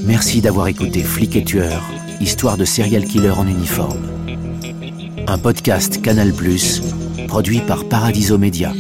Merci 0.05 0.41
d'avoir 0.41 0.67
écouté 0.67 1.01
Flic 1.03 1.35
et 1.35 1.43
Tueur, 1.43 1.91
histoire 2.19 2.57
de 2.57 2.65
serial 2.65 3.03
killer 3.05 3.31
en 3.31 3.47
uniforme. 3.47 4.12
Un 5.33 5.39
podcast 5.39 5.99
Canal+, 5.99 6.31
produit 7.27 7.61
par 7.61 7.85
Paradiso 7.85 8.37
Media. 8.37 8.71